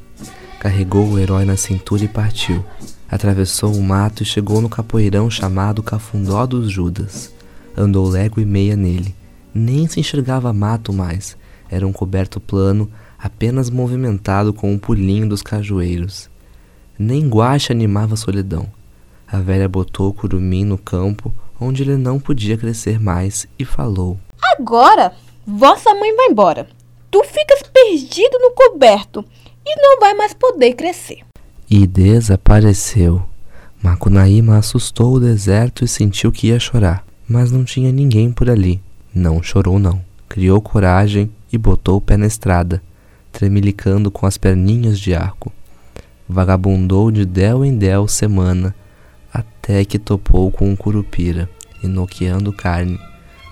Carregou 0.61 1.09
o 1.09 1.19
herói 1.19 1.45
na 1.45 1.57
cintura 1.57 2.05
e 2.05 2.09
partiu. 2.09 2.64
Atravessou 3.09 3.75
o 3.75 3.83
mato 3.83 4.23
e 4.23 4.27
chegou 4.27 4.61
no 4.61 4.69
capoeirão 4.69 5.31
chamado 5.31 5.83
Cafundó 5.83 6.45
dos 6.47 6.71
Judas. 6.71 7.33
Andou 7.77 8.09
légua 8.09 8.42
e 8.42 8.47
meia 8.47 8.77
nele. 8.77 9.14
Nem 9.55 9.88
se 9.88 10.01
enxergava 10.01 10.53
mato 10.53 10.92
mais. 10.92 11.37
Era 11.71 11.87
um 11.87 11.92
coberto 11.92 12.38
plano, 12.38 12.90
apenas 13.19 13.71
movimentado 13.71 14.53
com 14.53 14.75
o 14.75 14.79
pulinho 14.79 15.29
dos 15.29 15.42
cajueiros. 15.42 16.29
Nem 16.99 17.29
guache 17.29 17.73
animava 17.73 18.14
a 18.14 18.16
solidão. 18.16 18.66
A 19.27 19.38
velha 19.38 19.69
botou 19.69 20.11
o 20.11 20.14
curumim 20.14 20.64
no 20.64 20.79
campo, 20.79 21.35
onde 21.61 21.83
ele 21.83 21.97
não 21.97 22.21
podia 22.21 22.57
crescer 22.57 23.01
mais, 23.01 23.47
e 23.59 23.64
falou: 23.64 24.19
Agora, 24.57 25.12
vossa 25.47 25.92
mãe 25.95 26.14
vai 26.14 26.27
embora. 26.27 26.69
Tu 27.11 27.23
ficas 27.25 27.62
perdido 27.62 28.38
no 28.40 28.51
coberto 28.53 29.25
e 29.64 29.81
não 29.81 29.99
vai 30.01 30.14
mais 30.14 30.35
poder 30.35 30.75
crescer. 30.75 31.21
E 31.69 31.87
desapareceu. 31.87 33.23
Macunaíma 33.83 34.59
assustou 34.59 35.14
o 35.14 35.21
deserto 35.21 35.85
e 35.85 35.88
sentiu 35.88 36.33
que 36.33 36.49
ia 36.49 36.59
chorar, 36.59 37.05
mas 37.29 37.51
não 37.51 37.64
tinha 37.64 37.92
ninguém 37.92 38.33
por 38.33 38.49
ali. 38.49 38.81
Não 39.14 39.42
chorou 39.42 39.79
não. 39.79 40.05
Criou 40.29 40.61
coragem 40.61 41.31
e 41.53 41.59
botou 41.59 41.97
o 41.97 42.01
pé 42.01 42.16
na 42.16 42.27
estrada, 42.27 42.83
tremelicando 43.33 44.11
com 44.11 44.27
as 44.27 44.37
perninhas 44.37 44.99
de 44.99 45.14
arco. 45.14 45.53
Vagabundou 46.29 47.11
de 47.11 47.25
del 47.25 47.64
em 47.64 47.77
del 47.77 48.09
semana, 48.09 48.75
até 49.33 49.85
que 49.85 49.99
topou 49.99 50.51
com 50.51 50.69
um 50.69 50.77
curupira, 50.77 51.49
inoqueando 51.83 52.53
carne, 52.53 52.99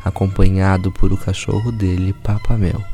acompanhado 0.04 0.90
por 0.90 1.12
o 1.12 1.16
cachorro 1.16 1.70
dele, 1.70 2.12
Papamel. 2.12 2.93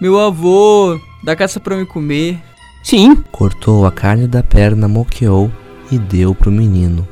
Meu 0.00 0.18
avô, 0.18 0.98
dá 1.22 1.36
caça 1.36 1.60
pra 1.60 1.76
me 1.76 1.84
comer. 1.84 2.40
Sim, 2.82 3.14
Cortou 3.30 3.84
a 3.84 3.92
carne 3.92 4.26
da 4.26 4.42
perna, 4.42 4.88
moqueou 4.88 5.50
e 5.92 5.98
deu 5.98 6.34
pro 6.34 6.50
menino. 6.50 7.06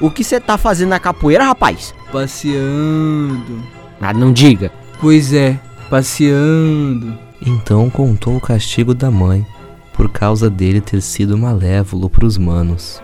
o 0.00 0.10
que 0.10 0.22
você 0.24 0.40
tá 0.40 0.58
fazendo 0.58 0.90
na 0.90 0.98
capoeira, 0.98 1.44
rapaz? 1.44 1.94
Passeando. 2.12 3.62
Ah, 4.00 4.12
não 4.12 4.32
diga. 4.32 4.70
Pois 5.00 5.32
é, 5.32 5.58
passeando. 5.88 7.16
Então 7.40 7.88
contou 7.88 8.36
o 8.36 8.40
castigo 8.40 8.92
da 8.94 9.10
mãe, 9.10 9.46
por 9.92 10.08
causa 10.10 10.50
dele 10.50 10.80
ter 10.80 11.00
sido 11.00 11.38
malévolo 11.38 12.10
pros 12.10 12.36
manos. 12.36 13.00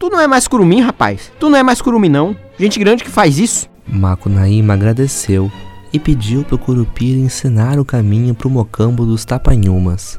Tu 0.00 0.08
não 0.08 0.18
é 0.18 0.26
mais 0.26 0.48
curumim, 0.48 0.80
rapaz. 0.80 1.30
Tu 1.38 1.48
não 1.48 1.56
é 1.56 1.62
mais 1.62 1.80
curumim, 1.80 2.08
não. 2.08 2.36
Gente 2.58 2.80
grande 2.80 3.04
que 3.04 3.10
faz 3.10 3.38
isso. 3.38 3.68
Macunaíma 3.86 4.74
agradeceu 4.74 5.52
e 5.92 5.98
pediu 6.00 6.42
pro 6.42 6.58
Curupira 6.58 7.20
ensinar 7.20 7.78
o 7.78 7.84
caminho 7.84 8.34
pro 8.34 8.50
mocambo 8.50 9.06
dos 9.06 9.24
Tapanhumas. 9.24 10.18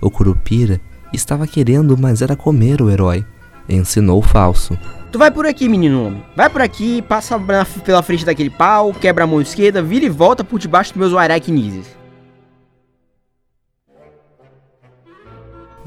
O 0.00 0.10
Curupira 0.10 0.80
Estava 1.12 1.46
querendo, 1.46 1.96
mas 1.98 2.22
era 2.22 2.34
comer 2.34 2.80
o 2.80 2.90
herói. 2.90 3.24
Ensinou 3.68 4.18
o 4.18 4.22
falso. 4.22 4.76
Tu 5.10 5.18
vai 5.18 5.30
por 5.30 5.46
aqui, 5.46 5.68
menino 5.68 6.06
homem. 6.06 6.24
Vai 6.34 6.48
por 6.48 6.62
aqui, 6.62 7.02
passa 7.02 7.38
pela 7.84 8.02
frente 8.02 8.24
daquele 8.24 8.48
pau, 8.48 8.94
quebra 8.94 9.24
a 9.24 9.26
mão 9.26 9.40
esquerda, 9.40 9.82
vira 9.82 10.06
e 10.06 10.08
volta 10.08 10.42
por 10.42 10.58
debaixo 10.58 10.92
dos 10.92 11.00
meus 11.00 11.12
Wairaknizes. 11.12 11.86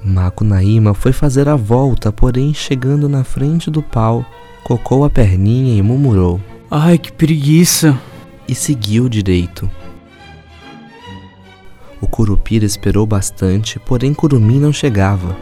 Macunaíma 0.03 0.93
foi 0.93 1.11
fazer 1.11 1.47
a 1.47 1.55
volta, 1.55 2.11
porém, 2.11 2.53
chegando 2.53 3.09
na 3.09 3.23
frente 3.23 3.71
do 3.71 3.81
pau, 3.81 4.25
cocou 4.63 5.03
a 5.03 5.09
perninha 5.09 5.77
e 5.77 5.81
murmurou. 5.81 6.39
Ai, 6.69 6.97
que 6.97 7.11
preguiça. 7.11 7.97
e 8.47 8.53
seguiu 8.53 9.09
direito. 9.09 9.67
O 11.99 12.07
Curupira 12.07 12.65
esperou 12.65 13.05
bastante, 13.07 13.79
porém 13.79 14.13
Curumim 14.13 14.59
não 14.59 14.71
chegava. 14.71 15.35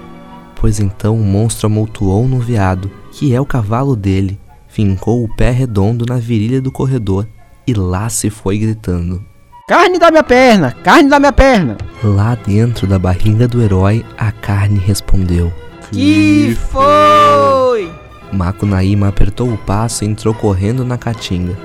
Pois 0.55 0.79
então 0.79 1.17
o 1.17 1.23
monstro 1.23 1.67
amoltuou 1.67 2.25
no 2.25 2.39
veado, 2.39 2.89
que 3.11 3.33
é 3.33 3.41
o 3.41 3.45
cavalo 3.45 3.97
dele, 3.97 4.39
fincou 4.69 5.21
o 5.23 5.35
pé 5.35 5.51
redondo 5.51 6.05
na 6.07 6.17
virilha 6.17 6.61
do 6.61 6.71
corredor 6.71 7.27
e 7.67 7.73
lá 7.73 8.07
se 8.07 8.29
foi 8.29 8.57
gritando. 8.57 9.33
Carne 9.73 9.97
da 9.97 10.12
minha 10.12 10.23
perna! 10.23 10.71
Carne 10.83 11.09
da 11.09 11.19
minha 11.19 11.33
perna! 11.33 11.77
Lá 12.03 12.36
dentro 12.36 12.86
da 12.86 12.99
barriga 12.99 13.47
do 13.47 13.59
herói, 13.59 14.05
a 14.15 14.31
carne 14.31 14.77
respondeu. 14.77 15.51
Que 15.91 16.55
foi? 16.69 17.91
Macunaíma 18.31 19.07
apertou 19.07 19.51
o 19.51 19.57
passo 19.57 20.03
e 20.03 20.07
entrou 20.07 20.31
correndo 20.31 20.86
na 20.86 20.95
caatinga. 20.95 21.57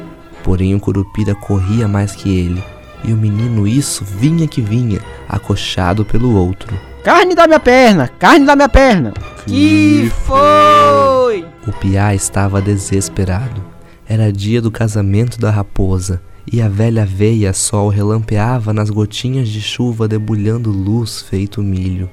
Porém 0.42 0.74
o 0.74 0.80
Curupira 0.80 1.34
corria 1.34 1.86
mais 1.86 2.12
que 2.12 2.34
ele, 2.34 2.64
e 3.04 3.12
o 3.12 3.16
menino 3.16 3.68
isso 3.68 4.02
vinha 4.06 4.48
que 4.48 4.62
vinha, 4.62 5.00
acochado 5.28 6.02
pelo 6.02 6.34
outro. 6.34 6.74
Carne 7.04 7.34
da 7.34 7.46
minha 7.46 7.60
perna! 7.60 8.08
Carne 8.08 8.46
da 8.46 8.56
minha 8.56 8.70
perna! 8.70 9.12
Que 9.46 10.10
foi? 10.24 11.44
O 11.66 11.72
piá 11.72 12.14
estava 12.14 12.62
desesperado. 12.62 13.62
Era 14.08 14.32
dia 14.32 14.62
do 14.62 14.70
casamento 14.70 15.38
da 15.38 15.50
raposa, 15.50 16.22
e 16.52 16.62
a 16.62 16.68
velha 16.68 17.04
veia 17.04 17.52
sol 17.52 17.88
relampeava 17.88 18.72
nas 18.72 18.90
gotinhas 18.90 19.48
de 19.48 19.60
chuva 19.60 20.08
debulhando 20.08 20.70
luz 20.70 21.22
feito 21.22 21.62
milho. 21.62 22.08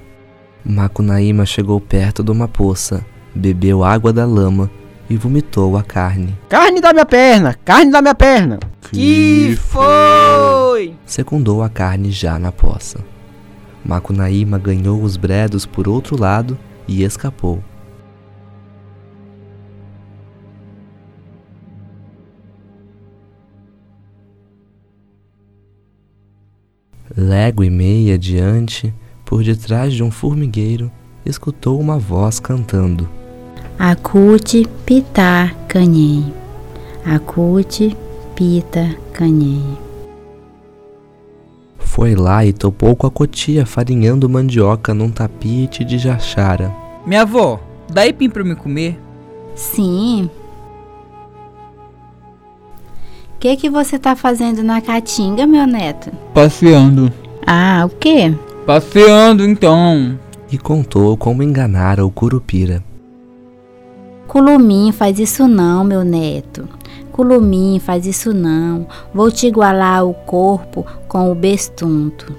Macunaíma 0.63 1.45
chegou 1.45 1.79
perto 1.79 2.23
de 2.23 2.31
uma 2.31 2.47
poça, 2.47 3.05
bebeu 3.33 3.83
água 3.83 4.11
da 4.11 4.25
lama 4.25 4.69
e 5.09 5.15
vomitou 5.15 5.77
a 5.77 5.83
carne. 5.83 6.35
Carne 6.49 6.81
da 6.81 6.91
minha 6.91 7.05
perna! 7.05 7.53
Carne 7.53 7.91
da 7.91 8.01
minha 8.01 8.15
perna! 8.15 8.59
Que 8.91 9.57
foi? 9.57 10.93
secundou 11.05 11.61
a 11.61 11.69
carne 11.69 12.11
já 12.11 12.37
na 12.39 12.51
poça. 12.51 12.99
Macunaíma 13.83 14.57
ganhou 14.57 15.01
os 15.01 15.15
bredos 15.15 15.65
por 15.65 15.87
outro 15.87 16.19
lado 16.19 16.57
e 16.87 17.03
escapou. 17.03 17.63
Légua 27.17 27.65
e 27.65 27.69
meia 27.69 28.15
adiante, 28.15 28.93
por 29.23 29.41
detrás 29.41 29.93
de 29.93 30.03
um 30.03 30.11
formigueiro, 30.11 30.91
escutou 31.25 31.79
uma 31.79 31.97
voz 31.97 32.41
cantando. 32.41 33.07
Acute 33.79 34.67
pita 34.85 35.49
canhei. 35.69 36.25
Acute 37.05 37.95
pita 38.35 38.97
canhei. 39.13 39.63
Foi 41.77 42.15
lá 42.15 42.45
e 42.45 42.51
topou 42.51 42.97
com 42.97 43.07
a 43.07 43.11
cotia 43.11 43.65
farinhando 43.65 44.29
mandioca 44.29 44.93
num 44.93 45.09
tapete 45.09 45.85
de 45.85 45.97
jachara. 45.97 46.75
Minha 47.05 47.21
avó, 47.21 47.61
dá 47.89 48.01
aipim 48.01 48.29
pra 48.29 48.43
me 48.43 48.55
comer? 48.57 48.99
Sim. 49.55 50.29
Que 53.45 53.55
que 53.57 53.69
você 53.69 53.99
tá 53.99 54.15
fazendo 54.15 54.63
na 54.63 54.81
caatinga, 54.81 55.45
meu 55.45 55.67
neto? 55.67 56.11
Passeando. 56.33 57.13
Ah, 57.45 57.83
o 57.85 57.89
quê? 57.89 58.33
Passeando 58.65 59.45
então. 59.45 60.19
E 60.51 60.57
contou 60.57 61.15
como 61.15 61.43
enganara 61.43 62.03
o 62.03 62.09
Curupira. 62.09 62.83
Culumim 64.27 64.91
faz 64.91 65.19
isso 65.19 65.47
não, 65.47 65.83
meu 65.83 66.03
neto. 66.03 66.67
Culumim 67.11 67.77
faz 67.77 68.07
isso 68.07 68.33
não. 68.33 68.87
Vou 69.13 69.31
te 69.31 69.45
igualar 69.45 70.03
o 70.03 70.15
corpo 70.15 70.83
com 71.07 71.31
o 71.31 71.35
bestunto. 71.35 72.35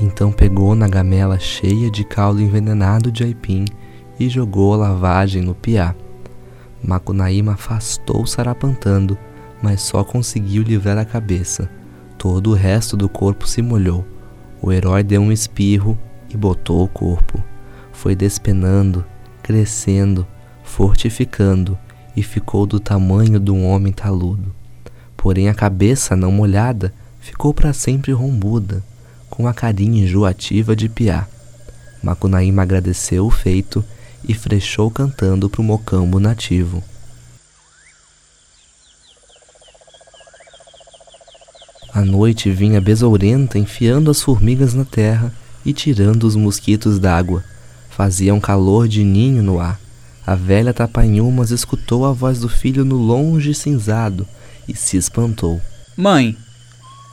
Então 0.00 0.32
pegou 0.32 0.74
na 0.74 0.88
gamela 0.88 1.38
cheia 1.38 1.90
de 1.90 2.02
caldo 2.02 2.40
envenenado 2.40 3.12
de 3.12 3.24
aipim 3.24 3.66
e 4.20 4.28
jogou 4.28 4.74
a 4.74 4.76
lavagem 4.76 5.40
no 5.40 5.54
piá. 5.54 5.94
Macunaíma 6.84 7.54
afastou 7.54 8.26
sarapantando, 8.26 9.16
mas 9.62 9.80
só 9.80 10.04
conseguiu 10.04 10.62
livrar 10.62 10.98
a 10.98 11.06
cabeça. 11.06 11.70
Todo 12.18 12.50
o 12.50 12.54
resto 12.54 12.98
do 12.98 13.08
corpo 13.08 13.48
se 13.48 13.62
molhou. 13.62 14.06
O 14.60 14.70
herói 14.70 15.02
deu 15.02 15.22
um 15.22 15.32
espirro 15.32 15.98
e 16.28 16.36
botou 16.36 16.84
o 16.84 16.88
corpo. 16.88 17.42
Foi 17.92 18.14
despenando, 18.14 19.04
crescendo, 19.42 20.26
fortificando 20.62 21.78
e 22.14 22.22
ficou 22.22 22.66
do 22.66 22.78
tamanho 22.78 23.40
de 23.40 23.50
um 23.50 23.66
homem 23.66 23.92
taludo. 23.92 24.54
Porém 25.16 25.48
a 25.48 25.54
cabeça 25.54 26.14
não 26.14 26.30
molhada 26.30 26.92
ficou 27.20 27.54
para 27.54 27.72
sempre 27.72 28.12
rombuda, 28.12 28.82
com 29.30 29.46
a 29.46 29.54
carinha 29.54 30.02
enjoativa 30.02 30.76
de 30.76 30.88
piá. 30.88 31.26
Macunaíma 32.02 32.62
agradeceu 32.62 33.26
o 33.26 33.30
feito 33.30 33.84
e 34.26 34.34
frechou 34.34 34.90
cantando 34.90 35.48
pro 35.48 35.62
mocambo 35.62 36.20
nativo. 36.20 36.82
A 41.92 42.04
noite 42.04 42.50
vinha 42.50 42.80
besourenta 42.80 43.58
enfiando 43.58 44.10
as 44.10 44.22
formigas 44.22 44.74
na 44.74 44.84
terra 44.84 45.32
e 45.66 45.72
tirando 45.72 46.24
os 46.24 46.36
mosquitos 46.36 46.98
d'água. 46.98 47.44
Fazia 47.90 48.32
um 48.32 48.40
calor 48.40 48.86
de 48.86 49.04
ninho 49.04 49.42
no 49.42 49.58
ar. 49.58 49.78
A 50.26 50.34
velha 50.34 50.72
Tapanhumas 50.72 51.50
escutou 51.50 52.06
a 52.06 52.12
voz 52.12 52.38
do 52.38 52.48
filho 52.48 52.84
no 52.84 52.96
longe 52.96 53.52
cinzado 53.52 54.26
e 54.68 54.74
se 54.74 54.96
espantou. 54.96 55.60
Mãe, 55.96 56.36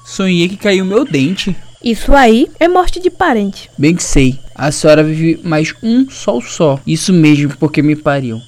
sonhei 0.05 0.47
que 0.47 0.57
caiu 0.57 0.85
meu 0.85 1.03
dente. 1.03 1.55
Isso 1.83 2.13
aí 2.13 2.49
é 2.59 2.67
morte 2.67 2.99
de 2.99 3.09
parente. 3.09 3.69
Bem 3.77 3.95
que 3.95 4.03
sei, 4.03 4.39
a 4.55 4.71
senhora 4.71 5.03
vive 5.03 5.39
mais 5.43 5.73
um 5.83 6.09
sol 6.09 6.41
só. 6.41 6.79
Isso 6.87 7.13
mesmo, 7.13 7.55
porque 7.57 7.83
me 7.83 7.95
pariu. 7.95 8.41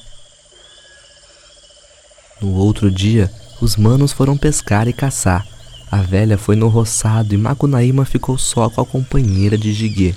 No 2.41 2.55
outro 2.55 2.89
dia, 2.89 3.29
os 3.61 3.75
manos 3.75 4.11
foram 4.11 4.35
pescar 4.35 4.87
e 4.87 4.93
caçar. 4.93 5.45
A 5.91 5.97
velha 5.97 6.37
foi 6.37 6.55
no 6.55 6.67
roçado 6.67 7.33
e 7.33 7.37
Macunaíma 7.37 8.05
ficou 8.05 8.37
só 8.37 8.69
com 8.69 8.81
a 8.81 8.85
companheira 8.85 9.57
de 9.57 9.73
Jiguê. 9.73 10.15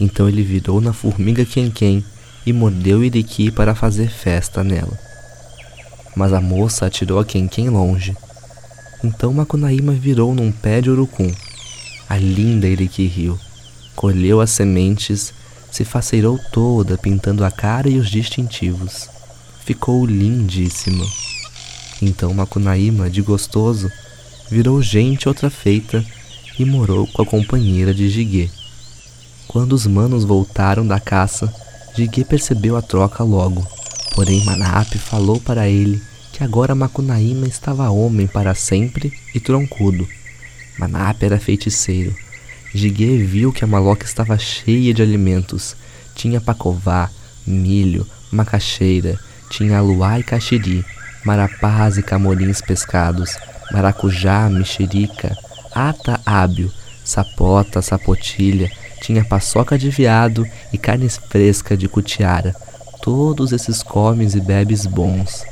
Então 0.00 0.28
ele 0.28 0.42
virou 0.42 0.80
na 0.80 0.92
formiga 0.92 1.44
Quenquem 1.44 2.04
e 2.44 2.52
mordeu 2.52 2.98
o 2.98 3.04
Iriqui 3.04 3.50
para 3.50 3.74
fazer 3.74 4.08
festa 4.08 4.64
nela. 4.64 4.98
Mas 6.16 6.32
a 6.32 6.40
moça 6.40 6.86
atirou 6.86 7.20
a 7.20 7.24
Quenquem 7.24 7.68
longe. 7.68 8.16
Então 9.04 9.32
Macunaíma 9.32 9.92
virou 9.92 10.34
num 10.34 10.50
pé 10.50 10.80
de 10.80 10.90
urucum. 10.90 11.30
A 12.10 12.16
linda 12.18 12.66
Iriqui 12.66 13.06
riu, 13.06 13.38
colheu 13.94 14.40
as 14.40 14.50
sementes, 14.50 15.32
se 15.70 15.84
faceirou 15.84 16.40
toda 16.52 16.98
pintando 16.98 17.44
a 17.44 17.52
cara 17.52 17.88
e 17.88 17.98
os 17.98 18.10
distintivos. 18.10 19.08
Ficou 19.64 20.04
lindíssima. 20.04 21.06
Então 22.02 22.34
Macunaíma, 22.34 23.08
de 23.08 23.22
gostoso, 23.22 23.88
virou 24.50 24.82
gente 24.82 25.28
outra 25.28 25.48
feita 25.48 26.04
e 26.58 26.64
morou 26.64 27.06
com 27.06 27.22
a 27.22 27.24
companheira 27.26 27.94
de 27.94 28.10
Jiguê. 28.10 28.50
Quando 29.46 29.72
os 29.72 29.86
manos 29.86 30.24
voltaram 30.24 30.84
da 30.84 30.98
caça, 30.98 31.54
Jiguê 31.94 32.24
percebeu 32.24 32.76
a 32.76 32.82
troca 32.82 33.22
logo. 33.22 33.64
Porém 34.16 34.44
Manape 34.44 34.98
falou 34.98 35.38
para 35.38 35.68
ele 35.68 36.02
que 36.32 36.42
agora 36.42 36.74
Macunaíma 36.74 37.46
estava 37.46 37.88
homem 37.88 38.26
para 38.26 38.52
sempre 38.52 39.12
e 39.32 39.38
troncudo. 39.38 40.08
Manape 40.80 41.26
era 41.26 41.38
feiticeiro. 41.38 42.14
Jiguê 42.74 43.18
viu 43.18 43.52
que 43.52 43.62
a 43.62 43.66
maloca 43.66 44.06
estava 44.06 44.38
cheia 44.38 44.94
de 44.94 45.02
alimentos. 45.02 45.76
Tinha 46.14 46.40
pacová, 46.40 47.10
milho, 47.46 48.06
macaxeira, 48.32 49.18
tinha 49.50 49.78
aluá 49.78 50.18
e 50.18 50.22
caxiri, 50.22 50.82
marapás 51.22 51.98
e 51.98 52.02
camorins 52.02 52.62
pescados, 52.62 53.36
maracujá, 53.70 54.48
mexerica, 54.48 55.36
ata 55.74 56.18
hábil, 56.24 56.72
sapota, 57.04 57.82
sapotilha, 57.82 58.70
tinha 59.02 59.24
paçoca 59.24 59.76
de 59.76 59.90
veado 59.90 60.46
e 60.72 60.78
carne 60.78 61.08
fresca 61.08 61.76
de 61.76 61.88
cutiara. 61.88 62.54
Todos 63.02 63.52
esses 63.52 63.82
comes 63.82 64.34
e 64.34 64.40
bebes 64.40 64.86
bons. 64.86 65.44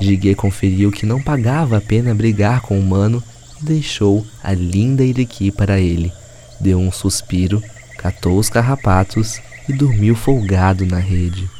Jiguê 0.00 0.34
conferiu 0.34 0.90
que 0.90 1.06
não 1.06 1.22
pagava 1.22 1.78
a 1.78 1.80
pena 1.80 2.14
brigar 2.14 2.60
com 2.60 2.76
o 2.76 2.80
humano 2.80 3.22
deixou 3.64 4.24
a 4.42 4.52
linda 4.52 5.02
Iriqui 5.02 5.50
para 5.50 5.80
ele. 5.80 6.12
Deu 6.60 6.78
um 6.78 6.92
suspiro, 6.92 7.62
catou 7.98 8.38
os 8.38 8.48
carrapatos 8.48 9.40
e 9.68 9.72
dormiu 9.72 10.14
folgado 10.14 10.86
na 10.86 10.98
rede. 10.98 11.50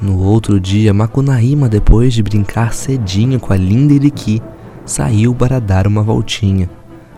No 0.00 0.18
outro 0.22 0.58
dia, 0.58 0.94
Macunaíma, 0.94 1.68
depois 1.68 2.14
de 2.14 2.22
brincar 2.22 2.72
cedinho 2.72 3.38
com 3.38 3.52
a 3.52 3.56
linda 3.56 3.92
Iriqui, 3.92 4.40
saiu 4.86 5.34
para 5.34 5.60
dar 5.60 5.86
uma 5.86 6.02
voltinha. 6.02 6.70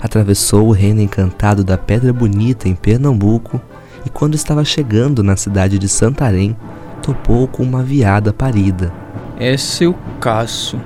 Atravessou 0.03 0.67
o 0.67 0.73
reino 0.73 1.01
encantado 1.01 1.63
da 1.63 1.79
Pedra 1.79 2.13
Bonita 2.13 2.69
em 2.69 2.75
Pernambuco 2.75 3.61
e, 4.05 4.11
quando 4.11 4.35
estava 4.35 4.65
chegando 4.65 5.23
na 5.23 5.37
cidade 5.37 5.79
de 5.79 5.89
Santarém, 5.89 6.57
topou 7.03 7.49
com 7.49 7.63
uma 7.63 7.83
viada 7.83 8.33
parida. 8.33 8.93
É 9.39 9.57
seu 9.57 9.95
caço. 10.21 10.81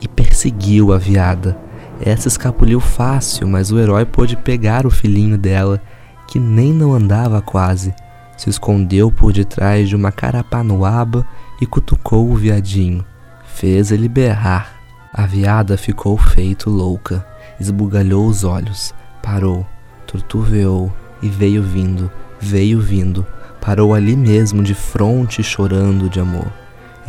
E 0.00 0.08
perseguiu 0.08 0.92
a 0.92 0.98
viada. 0.98 1.56
Essa 2.00 2.28
escapuliu 2.28 2.80
fácil, 2.80 3.46
mas 3.46 3.70
o 3.70 3.78
herói 3.78 4.04
pôde 4.04 4.36
pegar 4.36 4.86
o 4.86 4.90
filhinho 4.90 5.38
dela, 5.38 5.80
que 6.26 6.40
nem 6.40 6.72
não 6.72 6.92
andava 6.92 7.40
quase 7.40 7.94
se 8.42 8.50
escondeu 8.50 9.08
por 9.08 9.32
detrás 9.32 9.88
de 9.88 9.94
uma 9.94 10.10
carapanuaba 10.10 11.24
e 11.60 11.66
cutucou 11.66 12.28
o 12.28 12.34
viadinho. 12.34 13.04
Fez 13.44 13.92
ele 13.92 14.08
berrar. 14.08 14.80
A 15.12 15.26
viada 15.26 15.76
ficou 15.76 16.18
feito 16.18 16.68
louca, 16.68 17.24
esbugalhou 17.60 18.26
os 18.26 18.42
olhos, 18.42 18.92
parou, 19.22 19.64
tortuveou 20.08 20.92
e 21.22 21.28
veio 21.28 21.62
vindo, 21.62 22.10
veio 22.42 22.80
vindo, 22.80 23.24
parou 23.60 23.94
ali 23.94 24.16
mesmo 24.16 24.62
de 24.62 24.74
fronte 24.74 25.42
chorando 25.42 26.10
de 26.10 26.18
amor. 26.18 26.52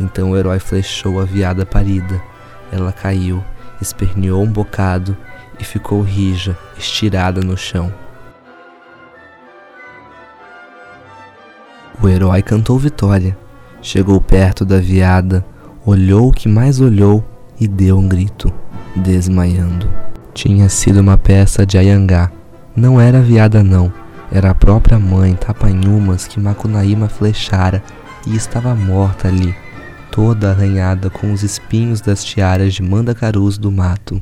Então 0.00 0.30
o 0.30 0.36
herói 0.36 0.60
flechou 0.60 1.20
a 1.20 1.24
viada 1.24 1.66
parida. 1.66 2.22
Ela 2.70 2.92
caiu, 2.92 3.42
esperneou 3.82 4.42
um 4.42 4.50
bocado 4.50 5.16
e 5.58 5.64
ficou 5.64 6.00
rija, 6.02 6.56
estirada 6.78 7.40
no 7.40 7.56
chão. 7.56 7.92
O 12.00 12.08
herói 12.08 12.42
cantou 12.42 12.78
vitória. 12.78 13.36
Chegou 13.82 14.20
perto 14.20 14.64
da 14.64 14.78
viada, 14.78 15.44
olhou 15.84 16.28
o 16.28 16.32
que 16.32 16.48
mais 16.48 16.80
olhou 16.80 17.22
e 17.60 17.68
deu 17.68 17.98
um 17.98 18.08
grito, 18.08 18.52
desmaiando. 18.96 19.88
Tinha 20.32 20.68
sido 20.68 21.00
uma 21.00 21.18
peça 21.18 21.66
de 21.66 21.76
Ayangá. 21.76 22.30
Não 22.74 23.00
era 23.00 23.20
viada 23.20 23.62
não, 23.62 23.92
era 24.34 24.50
a 24.50 24.54
própria 24.54 24.98
mãe 24.98 25.36
Tapanhumas 25.36 26.26
que 26.26 26.40
Macunaíma 26.40 27.08
flechara 27.08 27.80
e 28.26 28.34
estava 28.34 28.74
morta 28.74 29.28
ali, 29.28 29.54
toda 30.10 30.50
arranhada 30.50 31.08
com 31.08 31.32
os 31.32 31.44
espinhos 31.44 32.00
das 32.00 32.24
tiaras 32.24 32.74
de 32.74 32.82
mandacarus 32.82 33.56
do 33.56 33.70
mato. 33.70 34.20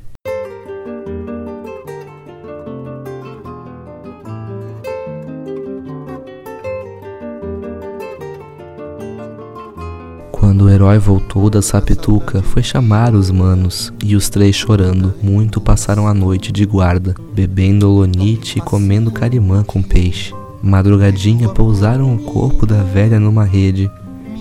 Quando 10.53 10.67
o 10.67 10.69
herói 10.69 10.99
voltou 10.99 11.49
da 11.49 11.63
Sapituca, 11.63 12.43
foi 12.43 12.63
chamar 12.63 13.15
os 13.15 13.31
manos, 13.31 13.91
e 14.05 14.15
os 14.15 14.29
três 14.29 14.55
chorando, 14.55 15.15
muito 15.23 15.63
passaram 15.63 16.07
a 16.07 16.13
noite 16.13 16.53
de 16.53 16.67
guarda, 16.67 17.15
bebendo 17.33 17.91
olonite 17.91 18.59
e 18.59 18.61
comendo 18.61 19.11
carimã 19.11 19.65
com 19.65 19.83
peixe. 19.83 20.35
Madrugadinha 20.63 21.49
pousaram 21.49 22.15
o 22.15 22.19
corpo 22.19 22.67
da 22.67 22.83
velha 22.83 23.19
numa 23.19 23.45
rede 23.45 23.91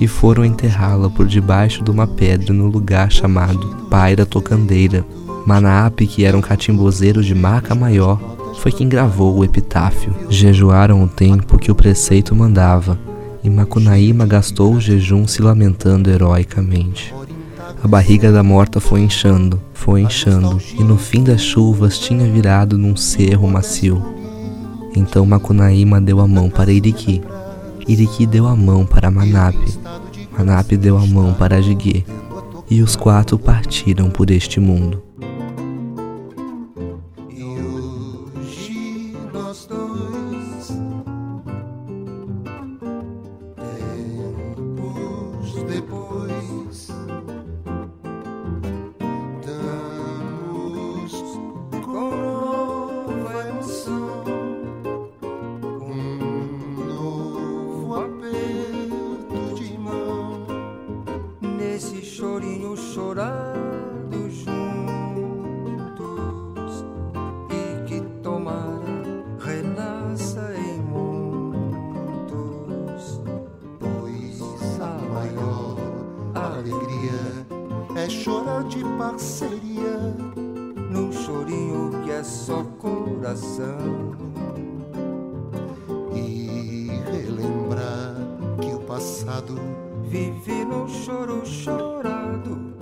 e 0.02 0.06
foram 0.06 0.44
enterrá-la 0.44 1.10
por 1.10 1.26
debaixo 1.26 1.82
de 1.82 1.90
uma 1.90 2.06
pedra 2.06 2.54
no 2.54 2.68
lugar 2.68 3.10
chamado 3.10 3.88
Paira 3.90 4.26
Tocandeira. 4.26 5.06
Manaap, 5.46 6.06
que 6.08 6.26
era 6.26 6.38
um 6.38 6.42
catimbozeiro 6.42 7.24
de 7.24 7.34
marca 7.34 7.74
maior, 7.74 8.20
foi 8.60 8.74
quem 8.74 8.90
gravou 8.90 9.38
o 9.38 9.46
epitáfio. 9.46 10.14
Jejuaram 10.30 11.02
o 11.02 11.08
tempo 11.08 11.58
que 11.58 11.72
o 11.72 11.76
preceito 11.76 12.36
mandava, 12.36 13.00
e 13.44 13.50
Macunaíma 13.50 14.26
gastou 14.26 14.74
o 14.74 14.80
jejum 14.80 15.28
se 15.28 15.42
lamentando 15.42 16.10
heroicamente. 16.10 17.14
A 17.84 17.88
barriga 17.88 18.32
da 18.32 18.44
morta 18.44 18.80
foi 18.80 19.02
inchando, 19.02 19.60
foi 19.74 20.02
inchando, 20.02 20.62
e 20.78 20.84
no 20.84 20.98
fim 20.98 21.24
das 21.24 21.42
chuvas 21.42 21.98
tinha 21.98 22.30
virado 22.32 22.78
num 22.78 22.96
cerro 22.96 23.48
macio. 23.48 24.02
Então 24.96 25.26
Macunaíma 25.26 26.00
deu 26.00 26.20
a 26.20 26.28
mão 26.28 26.50
para 26.50 26.72
Iriqui. 26.72 27.22
Iriqui 27.88 28.26
deu 28.26 28.46
a 28.48 28.56
mão 28.56 28.86
para 28.86 29.10
Manap. 29.10 29.56
Manap 30.38 30.72
deu 30.78 30.98
a 30.98 31.06
mão 31.06 31.34
para 31.34 31.62
Jiguê. 31.62 32.04
E 32.70 32.82
os 32.82 32.96
quatro 32.96 33.38
partiram 33.38 34.10
por 34.10 34.30
este 34.30 34.60
mundo. 34.60 35.02
Vive 90.30 90.66
no 90.66 90.86
choro 90.88 91.42
chorado 91.44 92.81